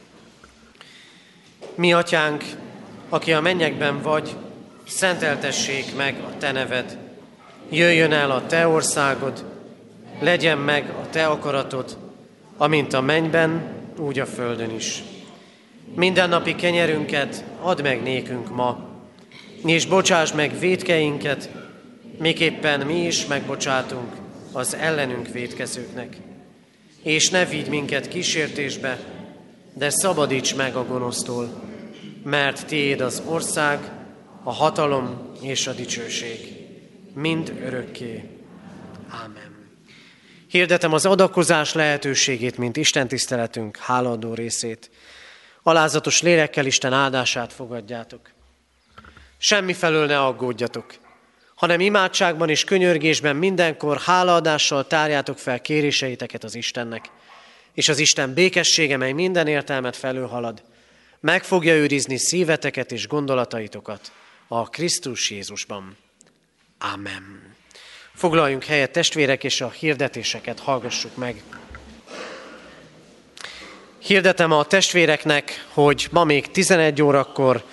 Mi, 1.76 1.94
Atyánk, 1.94 2.44
aki 3.10 3.34
a 3.34 3.42
mennyekben 3.42 4.02
vagy, 4.02 4.36
szenteltessék 4.88 5.96
meg 5.96 6.16
a 6.28 6.38
Te 6.38 6.52
neved. 6.52 6.98
Jöjjön 7.70 8.12
el 8.12 8.32
a 8.32 8.46
Te 8.46 8.68
országod, 8.68 9.46
legyen 10.20 10.58
meg 10.58 10.90
a 10.90 11.10
Te 11.10 11.28
akaratod, 11.28 11.98
amint 12.58 12.94
a 12.94 13.02
mennyben, 13.02 13.76
úgy 13.98 14.20
a 14.20 14.26
földön 14.26 14.70
is. 14.70 15.04
Mindennapi 15.96 16.56
kenyerünket 16.56 17.44
add 17.62 17.82
meg 17.82 18.02
nékünk 18.02 18.56
ma, 18.56 18.93
és 19.66 19.86
bocsáss 19.86 20.32
meg 20.32 20.60
védkeinket, 20.60 21.50
miképpen 22.20 22.86
mi 22.86 23.06
is 23.06 23.26
megbocsátunk 23.26 24.14
az 24.52 24.76
ellenünk 24.76 25.28
védkezőknek. 25.28 26.18
És 27.04 27.30
ne 27.30 27.46
vigy 27.46 27.68
minket 27.68 28.08
kísértésbe, 28.08 29.00
de 29.74 29.90
szabadíts 29.90 30.56
meg 30.56 30.76
a 30.76 30.86
gonosztól, 30.86 31.62
mert 32.24 32.66
Tiéd 32.66 33.02
az 33.02 33.22
ország, 33.26 33.92
a 34.44 34.52
hatalom 34.52 35.32
és 35.42 35.68
a 35.68 35.74
dicsőség, 35.74 36.40
mind 37.14 37.60
örökké. 37.66 38.30
Amen. 39.26 39.54
Hirdetem 40.48 40.94
az 40.94 41.06
adakozás 41.06 41.74
lehetőségét, 41.74 42.58
mint 42.58 42.78
Isten 42.78 43.08
tiszteletünk 43.08 43.78
háladó 43.78 44.34
részét. 44.34 44.90
Alázatos 45.64 46.22
lélekkel 46.22 46.66
Isten 46.66 46.94
áldását 46.94 47.54
fogadjátok. 47.54 48.30
Semmi 49.46 49.74
felől 49.74 50.06
ne 50.06 50.20
aggódjatok, 50.20 50.96
hanem 51.56 51.80
imádságban 51.80 52.50
és 52.50 52.64
könyörgésben 52.64 53.36
mindenkor 53.36 53.98
hálaadással 53.98 54.88
tárjátok 54.88 55.38
fel 55.38 55.62
kéréseiteket 55.62 56.44
az 56.44 56.56
Istennek, 56.56 57.06
és 57.74 57.90
az 57.90 58.00
Isten 58.00 58.34
békessége, 58.34 58.98
mely 58.98 59.12
minden 59.12 59.48
értelmet 59.48 59.96
felülhalad, 59.96 60.64
meg 61.20 61.44
fogja 61.44 61.74
őrizni 61.74 62.18
szíveteket 62.18 62.92
és 62.92 63.08
gondolataitokat 63.08 64.12
a 64.48 64.70
Krisztus 64.70 65.32
Jézusban. 65.32 65.98
Amen. 66.94 67.56
Foglaljunk 68.14 68.64
helyet 68.64 68.92
testvérek, 68.92 69.44
és 69.44 69.62
a 69.62 69.70
hirdetéseket 69.70 70.60
hallgassuk 70.60 71.16
meg. 71.16 71.44
Hirdetem 73.98 74.52
a 74.52 74.66
testvéreknek, 74.66 75.66
hogy 75.74 76.08
ma 76.12 76.24
még 76.24 76.52
11 76.52 77.02
órakor 77.02 77.64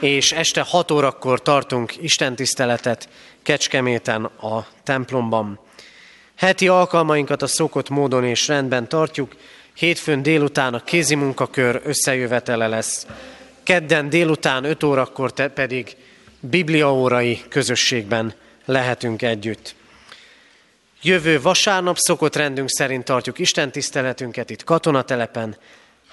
és 0.00 0.32
este 0.32 0.60
6 0.60 0.90
órakor 0.90 1.42
tartunk 1.42 2.02
istentiszteletet 2.02 3.08
Kecskeméten 3.42 4.24
a 4.24 4.66
templomban. 4.82 5.60
Heti 6.36 6.68
alkalmainkat 6.68 7.42
a 7.42 7.46
szokott 7.46 7.88
módon 7.88 8.24
és 8.24 8.48
rendben 8.48 8.88
tartjuk, 8.88 9.36
hétfőn 9.74 10.22
délután 10.22 10.74
a 10.74 10.84
kézi 10.84 11.14
munkakör 11.14 11.80
összejövetele 11.84 12.66
lesz, 12.66 13.06
kedden 13.62 14.08
délután 14.08 14.64
5 14.64 14.82
órakor 14.82 15.32
pedig 15.32 15.96
bibliaórai 16.40 17.40
közösségben 17.48 18.34
lehetünk 18.64 19.22
együtt. 19.22 19.74
Jövő 21.02 21.40
vasárnap 21.40 21.96
szokott 21.96 22.36
rendünk 22.36 22.70
szerint 22.70 23.04
tartjuk 23.04 23.38
Isten 23.38 23.70
tiszteletünket 23.70 24.50
itt 24.50 24.64
katonatelepen, 24.64 25.56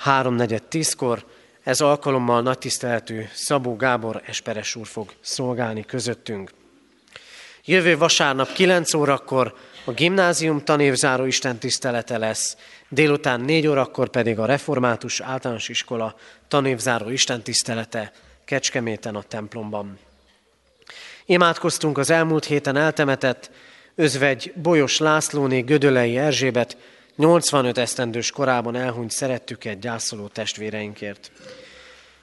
3.4.10-kor. 0.06 1.26
Ez 1.66 1.82
alkalommal 1.82 2.42
nagy 2.42 2.58
tiszteletű 2.58 3.22
Szabó 3.34 3.76
Gábor 3.76 4.22
Esperes 4.26 4.76
úr 4.76 4.88
fog 4.88 5.14
szolgálni 5.22 5.86
közöttünk. 5.86 6.52
Jövő 7.66 7.98
vasárnap 7.98 8.54
9 8.54 8.94
órakor 8.94 9.56
a 9.86 9.92
gimnázium 9.92 10.64
tanévzáró 10.64 11.26
Isten 11.26 11.58
tisztelete 11.58 12.18
lesz, 12.18 12.58
délután 12.90 13.42
4 13.42 13.68
órakor 13.68 14.10
pedig 14.10 14.40
a 14.40 14.46
Református 14.46 15.20
Általános 15.20 15.70
Iskola 15.70 16.16
tanévzáró 16.48 17.10
Isten 17.10 17.42
tisztelete 17.42 18.12
Kecskeméten 18.46 19.16
a 19.16 19.22
templomban. 19.22 20.00
Imádkoztunk 21.26 21.98
az 21.98 22.10
elmúlt 22.10 22.46
héten 22.46 22.76
eltemetett 22.76 23.52
özvegy 23.96 24.54
Bolyos 24.56 24.98
Lászlóné 24.98 25.60
Gödölei 25.60 26.18
Erzsébet 26.18 26.78
85 27.16 27.78
esztendős 27.78 28.32
korában 28.32 28.76
elhunyt 28.76 29.12
szerettüket 29.12 29.80
gyászoló 29.80 30.28
testvéreinkért. 30.28 31.32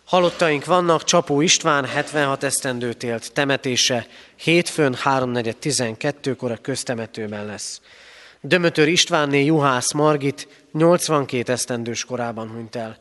Halottaink 0.05 0.65
vannak, 0.65 1.05
Csapó 1.05 1.41
István 1.41 1.85
76 1.85 2.43
esztendőt 2.43 3.03
élt, 3.03 3.33
temetése 3.33 4.07
hétfőn 4.37 4.97
3.4.12-kor 5.05 6.51
a 6.51 6.57
köztemetőben 6.57 7.47
lesz. 7.47 7.81
Dömötör 8.41 8.89
Istvánné 8.89 9.45
Juhász 9.45 9.93
Margit 9.93 10.49
82 10.73 11.53
esztendős 11.53 12.05
korában 12.05 12.49
hunyt 12.49 12.77
el. 12.77 12.99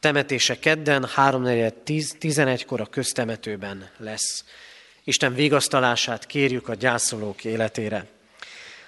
Temetése 0.00 0.58
kedden 0.58 1.08
3.4.11-kor 1.16 2.80
a 2.80 2.86
köztemetőben 2.86 3.90
lesz. 3.98 4.44
Isten 5.04 5.34
vigasztalását 5.34 6.26
kérjük 6.26 6.68
a 6.68 6.74
gyászolók 6.74 7.44
életére. 7.44 8.06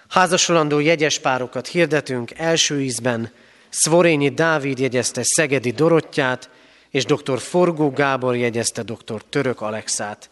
Házasolandó 0.08 0.78
jegyes 0.78 1.18
párokat 1.18 1.66
hirdetünk 1.66 2.30
első 2.38 2.82
ízben. 2.82 3.32
Szvorényi 3.68 4.28
Dávid 4.28 4.78
jegyezte 4.78 5.20
Szegedi 5.24 5.70
Dorottyát, 5.70 6.50
és 6.90 7.04
dr. 7.04 7.38
Forgó 7.38 7.90
Gábor 7.90 8.36
jegyezte 8.36 8.82
dr. 8.82 9.22
Török 9.28 9.60
Alexát. 9.60 10.30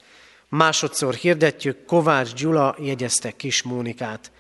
Másodszor 0.49 1.15
hirdetjük, 1.15 1.85
Kovács 1.85 2.35
Gyula 2.35 2.77
jegyezte 2.79 3.31
Kis 3.31 3.63
Mónikát. 3.63 4.31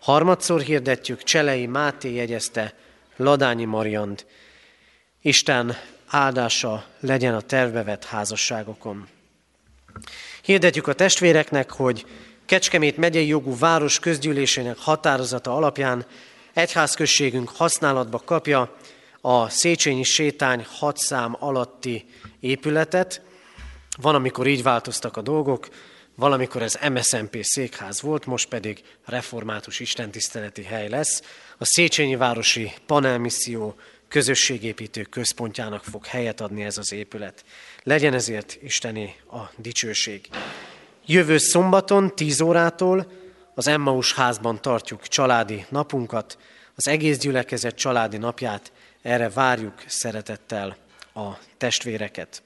Harmadszor 0.00 0.60
hirdetjük, 0.60 1.22
Cselei 1.22 1.66
Máté 1.66 2.14
jegyezte 2.14 2.74
Ladányi 3.16 3.64
Mariant. 3.64 4.26
Isten 5.20 5.76
áldása 6.06 6.84
legyen 7.00 7.34
a 7.34 7.40
tervbe 7.40 7.98
házasságokon. 8.06 9.08
Hirdetjük 10.42 10.86
a 10.86 10.92
testvéreknek, 10.92 11.70
hogy 11.70 12.06
Kecskemét 12.46 12.96
megyei 12.96 13.26
jogú 13.26 13.58
város 13.58 13.98
közgyűlésének 13.98 14.78
határozata 14.78 15.54
alapján 15.54 16.06
egyházközségünk 16.52 17.48
használatba 17.48 18.18
kapja 18.18 18.76
a 19.20 19.48
Széchenyi 19.48 20.02
sétány 20.02 20.66
hat 20.68 20.96
szám 20.96 21.36
alatti 21.38 22.04
épületet. 22.40 23.20
Van, 24.00 24.14
amikor 24.14 24.46
így 24.46 24.62
változtak 24.62 25.16
a 25.16 25.22
dolgok, 25.22 25.68
valamikor 26.14 26.62
ez 26.62 26.78
MSZMP 26.92 27.38
székház 27.42 28.00
volt, 28.00 28.26
most 28.26 28.48
pedig 28.48 28.82
református 29.04 29.80
istentiszteleti 29.80 30.62
hely 30.62 30.88
lesz. 30.88 31.22
A 31.58 31.64
Széchenyi 31.64 32.16
Városi 32.16 32.72
Panelmisszió 32.86 33.74
közösségépítő 34.08 35.02
központjának 35.02 35.84
fog 35.84 36.06
helyet 36.06 36.40
adni 36.40 36.64
ez 36.64 36.78
az 36.78 36.92
épület. 36.92 37.44
Legyen 37.82 38.14
ezért 38.14 38.58
Isteni 38.62 39.14
a 39.30 39.40
dicsőség. 39.56 40.28
Jövő 41.08 41.38
szombaton 41.38 42.14
10 42.14 42.40
órától 42.40 43.12
az 43.54 43.66
Emmaus 43.66 44.12
házban 44.12 44.62
tartjuk 44.62 45.02
családi 45.02 45.64
napunkat, 45.68 46.38
az 46.74 46.88
egész 46.88 47.18
gyülekezet 47.18 47.74
családi 47.74 48.16
napját, 48.16 48.72
erre 49.02 49.28
várjuk 49.28 49.74
szeretettel 49.86 50.76
a 51.14 51.28
testvéreket. 51.56 52.42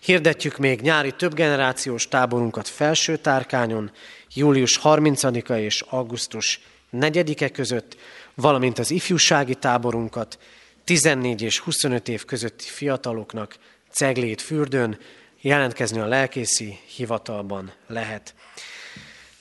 Hirdetjük 0.00 0.58
még 0.58 0.80
nyári 0.80 1.12
többgenerációs 1.12 2.08
táborunkat 2.08 2.68
felső 2.68 3.16
tárkányon, 3.16 3.90
július 4.34 4.80
30-a 4.82 5.52
és 5.52 5.80
augusztus 5.80 6.60
4-e 6.92 7.48
között, 7.48 7.96
valamint 8.34 8.78
az 8.78 8.90
ifjúsági 8.90 9.54
táborunkat 9.54 10.38
14 10.84 11.42
és 11.42 11.58
25 11.58 12.08
év 12.08 12.24
közötti 12.24 12.64
fiataloknak 12.64 13.56
Ceglét 13.90 14.40
fürdőn, 14.40 14.98
jelentkezni 15.42 15.98
a 15.98 16.06
lelkészi 16.06 16.78
hivatalban 16.96 17.72
lehet. 17.86 18.34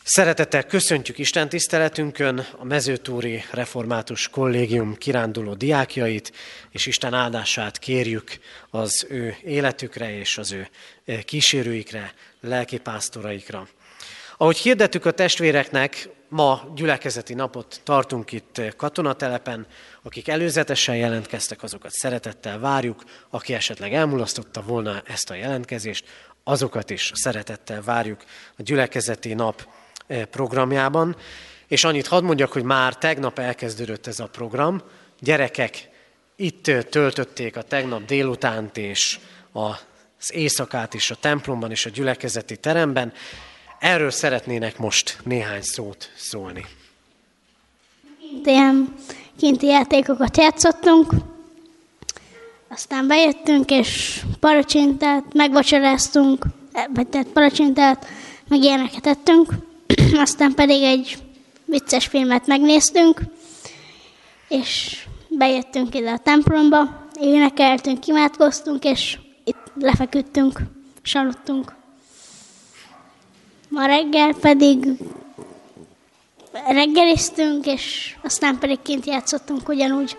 Szeretettel 0.04 0.64
köszöntjük 0.64 1.18
Isten 1.18 1.50
tiszteletünkön 1.50 2.48
a 2.58 2.64
Mezőtúri 2.64 3.44
Református 3.52 4.28
Kollégium 4.28 4.96
kiránduló 4.96 5.54
diákjait, 5.54 6.32
és 6.72 6.86
Isten 6.86 7.14
áldását 7.14 7.80
kérjük 7.80 8.40
az 8.70 9.06
ő 9.10 9.36
életükre 9.44 10.18
és 10.18 10.38
az 10.38 10.52
ő 10.52 10.70
eh, 11.06 11.22
kísérőikre, 11.22 12.14
lelkipásztoraikra. 12.42 13.68
Ahogy 14.38 14.58
hirdettük 14.58 15.06
a 15.06 15.12
testvéreknek, 15.12 16.10
ma 16.32 16.72
gyülekezeti 16.76 17.34
napot 17.34 17.82
tartunk 17.84 18.32
itt 18.32 18.62
katonatelepen, 18.78 19.68
akik 20.02 20.28
előzetesen 20.28 20.96
jelentkeztek, 20.96 21.64
azokat 21.64 21.92
szeretettel 21.92 22.60
várjuk, 22.60 23.04
aki 23.30 23.54
esetleg 23.54 23.94
elmulasztotta 23.94 24.62
volna 24.62 25.02
ezt 25.06 25.30
a 25.30 25.34
jelentkezést, 25.34 26.06
azokat 26.44 26.90
is 26.90 27.12
szeretettel 27.14 27.82
várjuk 27.82 28.24
a 28.58 28.62
gyülekezeti 28.62 29.34
nap 29.34 29.68
eh, 30.08 30.26
programjában. 30.26 31.16
És 31.68 31.84
annyit 31.84 32.08
hadd 32.08 32.24
mondjak, 32.24 32.52
hogy 32.52 32.64
már 32.64 32.98
tegnap 32.98 33.40
elkezdődött 33.40 34.08
ez 34.08 34.20
a 34.20 34.28
program. 34.28 34.82
Gyerekek 35.20 35.90
itt 36.36 36.72
töltötték 36.90 37.58
a 37.58 37.62
tegnap 37.62 38.06
délutánt 38.06 38.78
és 38.78 39.20
az 39.52 40.34
éjszakát 40.34 40.94
is 40.94 41.12
a 41.12 41.16
templomban 41.16 41.72
és 41.72 41.86
a 41.86 41.90
gyülekezeti 41.90 42.58
teremben. 42.58 43.14
Erről 43.82 44.12
szeretnének 44.12 44.78
most 44.78 45.18
néhány 45.24 45.62
szót 45.62 46.12
szólni. 46.16 46.66
Ilyen 48.44 48.94
kinti 49.40 49.66
játékokat 49.66 50.38
játszottunk, 50.38 51.14
aztán 52.68 53.08
bejöttünk, 53.08 53.70
és 53.72 54.22
paracsintát 54.40 55.34
megvacsoráztunk, 55.34 56.46
vagy 56.94 57.08
tehát 57.08 57.28
paracsintát, 57.28 58.08
meg 58.48 58.64
ilyeneket 58.64 59.08
ettünk, 59.08 59.50
aztán 60.26 60.54
pedig 60.54 60.84
egy 60.84 61.18
vicces 61.66 62.08
filmet 62.08 62.48
megnéztünk, 62.48 63.22
és 64.48 65.04
bejöttünk 65.28 65.96
ide 65.96 66.12
a 66.12 66.18
templomba, 66.18 67.08
énekeltünk, 67.20 68.08
imádkoztunk, 68.08 68.84
és 68.84 69.18
itt 69.44 69.72
lefeküdtünk, 69.76 70.60
saludtunk. 71.02 71.80
Ma 73.72 73.86
reggel 73.86 74.34
pedig 74.42 74.86
reggeliztünk, 76.68 77.66
és 77.66 78.16
aztán 78.24 78.58
pedig 78.60 78.82
kint 78.82 79.06
játszottunk 79.06 79.70
ugyanúgy. 79.70 80.18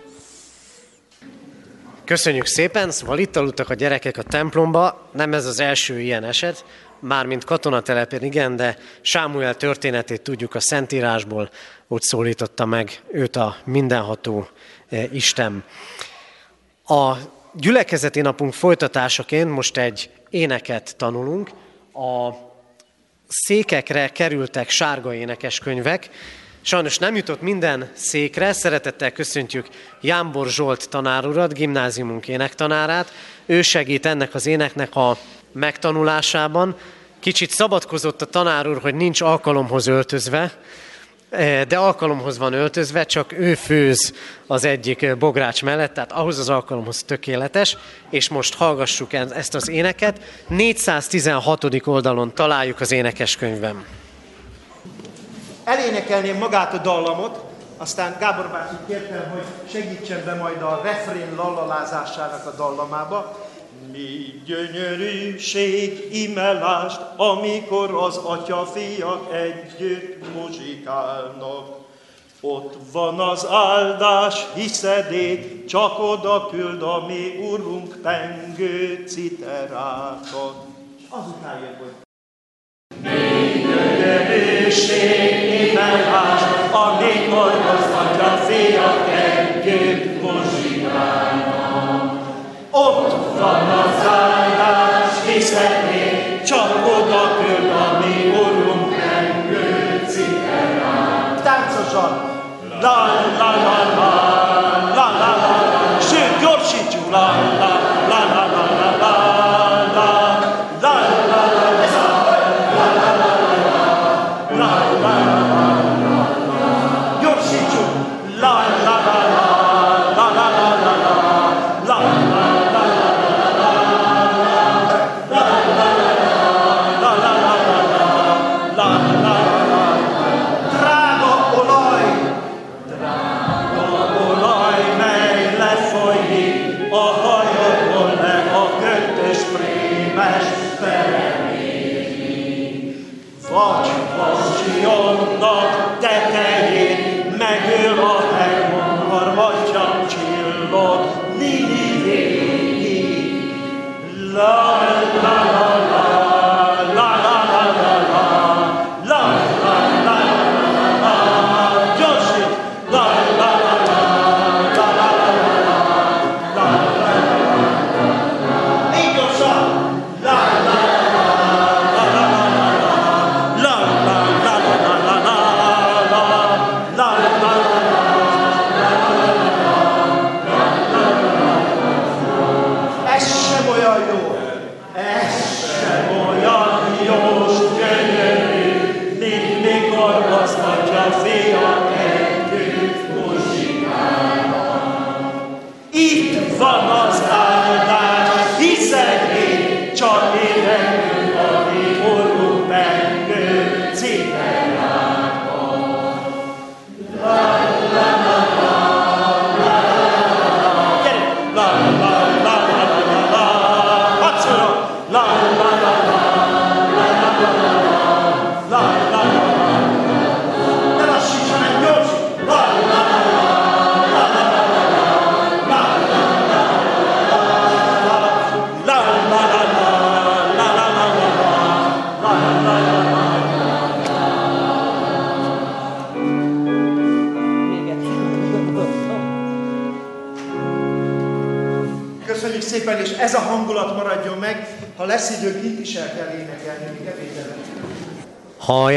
Köszönjük 2.04 2.46
szépen, 2.46 2.90
szóval 2.90 3.18
itt 3.18 3.36
aludtak 3.36 3.70
a 3.70 3.74
gyerekek 3.74 4.16
a 4.16 4.22
templomba, 4.22 5.08
nem 5.12 5.32
ez 5.32 5.46
az 5.46 5.60
első 5.60 6.00
ilyen 6.00 6.24
eset. 6.24 6.64
mármint 7.00 7.44
katonatelepen, 7.44 8.22
igen, 8.24 8.56
de 8.56 8.78
Sámuel 9.00 9.56
történetét 9.56 10.22
tudjuk 10.22 10.54
a 10.54 10.60
Szentírásból, 10.60 11.50
úgy 11.88 12.02
szólította 12.02 12.64
meg 12.64 13.02
őt 13.10 13.36
a 13.36 13.56
mindenható 13.64 14.48
eh, 14.88 15.14
Isten. 15.14 15.64
A 16.86 17.12
gyülekezeti 17.54 18.20
napunk 18.20 18.52
folytatásaként 18.52 19.50
most 19.50 19.76
egy 19.76 20.10
éneket 20.30 20.96
tanulunk. 20.96 21.50
A 21.92 22.50
székekre 23.32 24.08
kerültek 24.08 24.70
sárga 24.70 25.14
énekeskönyvek. 25.14 26.10
Sajnos 26.60 26.98
nem 26.98 27.16
jutott 27.16 27.40
minden 27.40 27.90
székre, 27.94 28.52
szeretettel 28.52 29.12
köszöntjük 29.12 29.66
Jámbor 30.00 30.48
Zsolt 30.48 30.88
tanárurat, 30.88 31.54
gimnáziumunk 31.54 32.28
énektanárát. 32.28 33.12
Ő 33.46 33.62
segít 33.62 34.06
ennek 34.06 34.34
az 34.34 34.46
éneknek 34.46 34.94
a 34.94 35.18
megtanulásában. 35.52 36.76
Kicsit 37.20 37.50
szabadkozott 37.50 38.22
a 38.22 38.26
tanár 38.26 38.68
úr, 38.68 38.80
hogy 38.80 38.94
nincs 38.94 39.20
alkalomhoz 39.20 39.86
öltözve, 39.86 40.52
de 41.68 41.76
alkalomhoz 41.76 42.38
van 42.38 42.52
öltözve, 42.52 43.04
csak 43.04 43.32
ő 43.32 43.54
főz 43.54 44.12
az 44.46 44.64
egyik 44.64 45.02
eh, 45.02 45.14
bogrács 45.14 45.62
mellett, 45.62 45.94
tehát 45.94 46.12
ahhoz 46.12 46.38
az 46.38 46.48
alkalomhoz 46.48 47.02
tökéletes, 47.02 47.76
és 48.10 48.28
most 48.28 48.54
hallgassuk 48.54 49.12
ezt 49.12 49.54
az 49.54 49.68
éneket. 49.68 50.20
416. 50.48 51.86
oldalon 51.86 52.34
találjuk 52.34 52.80
az 52.80 52.92
énekeskönyvben. 52.92 53.84
Elénekelném 55.64 56.36
magát 56.36 56.74
a 56.74 56.78
dallamot, 56.78 57.44
aztán 57.76 58.16
Gábor 58.20 58.48
bácsi 58.48 58.74
kértem, 58.86 59.30
hogy 59.30 59.44
segítsen 59.70 60.24
be 60.24 60.34
majd 60.34 60.62
a 60.62 60.80
refrén 60.84 61.34
lallalázásának 61.36 62.46
a 62.46 62.56
dallamába. 62.56 63.46
Mi 63.90 64.42
gyönyörűség, 64.46 66.08
imelást, 66.12 67.00
amikor 67.16 67.94
az 67.94 68.16
atya 68.16 68.66
fiak 68.66 69.34
együtt 69.34 70.34
muzsikálnak. 70.34 71.80
Ott 72.40 72.76
van 72.92 73.20
az 73.20 73.46
áldás 73.46 74.46
hiszedét, 74.54 75.68
csak 75.68 75.98
oda 75.98 76.48
küld 76.50 76.82
a 76.82 77.06
mi 77.06 77.48
urunk 77.50 77.96
pengő 78.02 79.04
citerákat. 79.06 80.54
Azután 81.08 81.60
jön, 81.60 81.76
hogy 81.78 81.92
mi 83.02 83.60
gyönyörűség, 83.60 85.70
imelást, 85.70 86.72
amikor 86.72 87.50
az 87.50 87.90
atya 87.90 88.36
fiak 88.36 89.08
együtt 89.08 90.22
muzsikálnak. 90.22 91.31
Ott 92.74 93.38
van 93.38 93.68
az 93.68 94.06
áldás, 94.06 95.12
hiszen 95.26 95.84
még 95.90 96.42
csak 96.42 96.86
oda 96.86 97.36
küld 97.36 97.70
a 97.70 97.98
mi 97.98 98.28
Urunk 98.28 98.94
engő 98.94 100.04
citerát. 100.08 101.42
Táncosan! 101.42 102.30
La 102.80 103.06
la 103.38 103.50
la, 103.64 103.94
la 103.96 104.21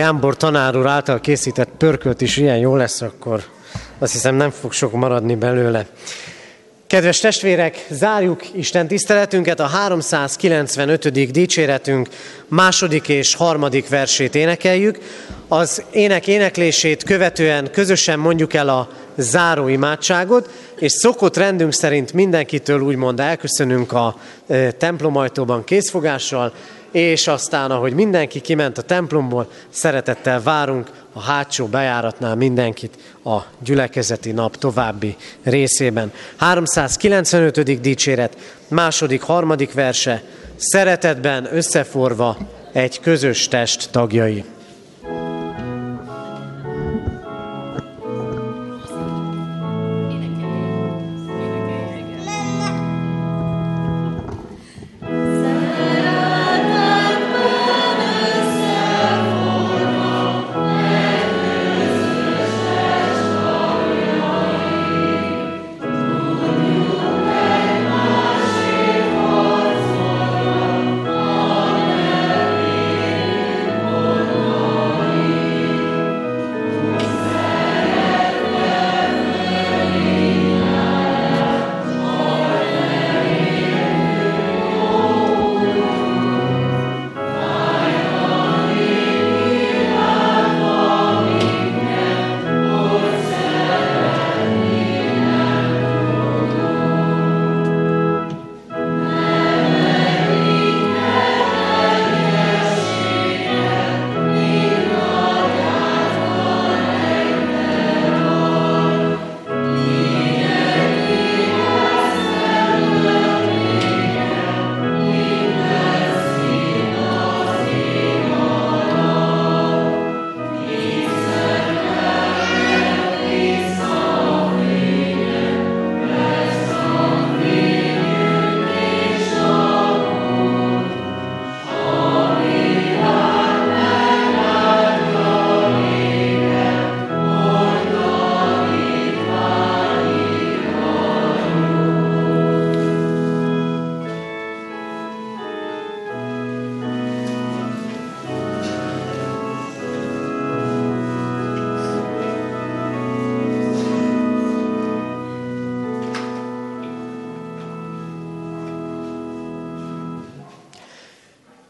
Jámbor 0.06 0.38
tanár 0.38 0.78
úr 0.78 0.88
által 0.88 1.20
készített 1.20 1.70
pörkölt 1.78 2.22
is 2.22 2.38
ilyen 2.38 2.58
jó 2.58 2.76
lesz, 2.76 3.02
akkor 3.02 3.44
azt 4.00 4.12
hiszem 4.12 4.36
nem 4.36 4.50
fog 4.50 4.72
sok 4.72 4.92
maradni 4.92 5.36
belőle. 5.36 5.86
Kedves 6.88 7.20
testvérek, 7.20 7.86
zárjuk 7.90 8.42
Isten 8.56 8.88
tiszteletünket, 8.88 9.60
a 9.60 9.66
395. 9.66 11.32
dicséretünk 11.32 12.10
második 12.48 13.08
és 13.08 13.36
harmadik 13.36 13.90
versét 13.90 14.36
énekeljük. 14.36 15.00
Az 15.48 15.84
ének 15.92 16.28
éneklését 16.28 17.04
követően 17.04 17.72
közösen 17.72 18.20
mondjuk 18.20 18.54
el 18.54 18.70
a 18.70 18.90
záró 19.18 19.68
imádságot, 19.68 20.50
és 20.80 20.92
szokott 20.92 21.38
rendünk 21.38 21.74
szerint 21.74 22.14
mindenkitől 22.14 22.80
úgymond 22.82 23.20
elköszönünk 23.20 23.92
a 23.92 24.16
templomajtóban 24.78 25.64
készfogással, 25.64 26.54
és 26.96 27.28
aztán, 27.28 27.72
ahogy 27.72 27.94
mindenki 27.94 28.42
kiment 28.42 28.78
a 28.78 28.82
templomból, 28.82 29.50
szeretettel 29.70 30.42
várunk 30.42 30.92
a 31.14 31.22
hátsó 31.22 31.66
bejáratnál 31.66 32.36
mindenkit 32.36 32.98
a 33.24 33.38
gyülekezeti 33.60 34.32
nap 34.32 34.56
további 34.56 35.16
részében. 35.44 36.12
395. 36.36 37.82
dicséret, 37.82 38.38
második, 38.68 39.22
harmadik 39.22 39.74
verse, 39.74 40.24
szeretetben 40.56 41.48
összeforva 41.52 42.38
egy 42.74 43.00
közös 43.00 43.48
test 43.48 43.90
tagjai. 43.92 44.44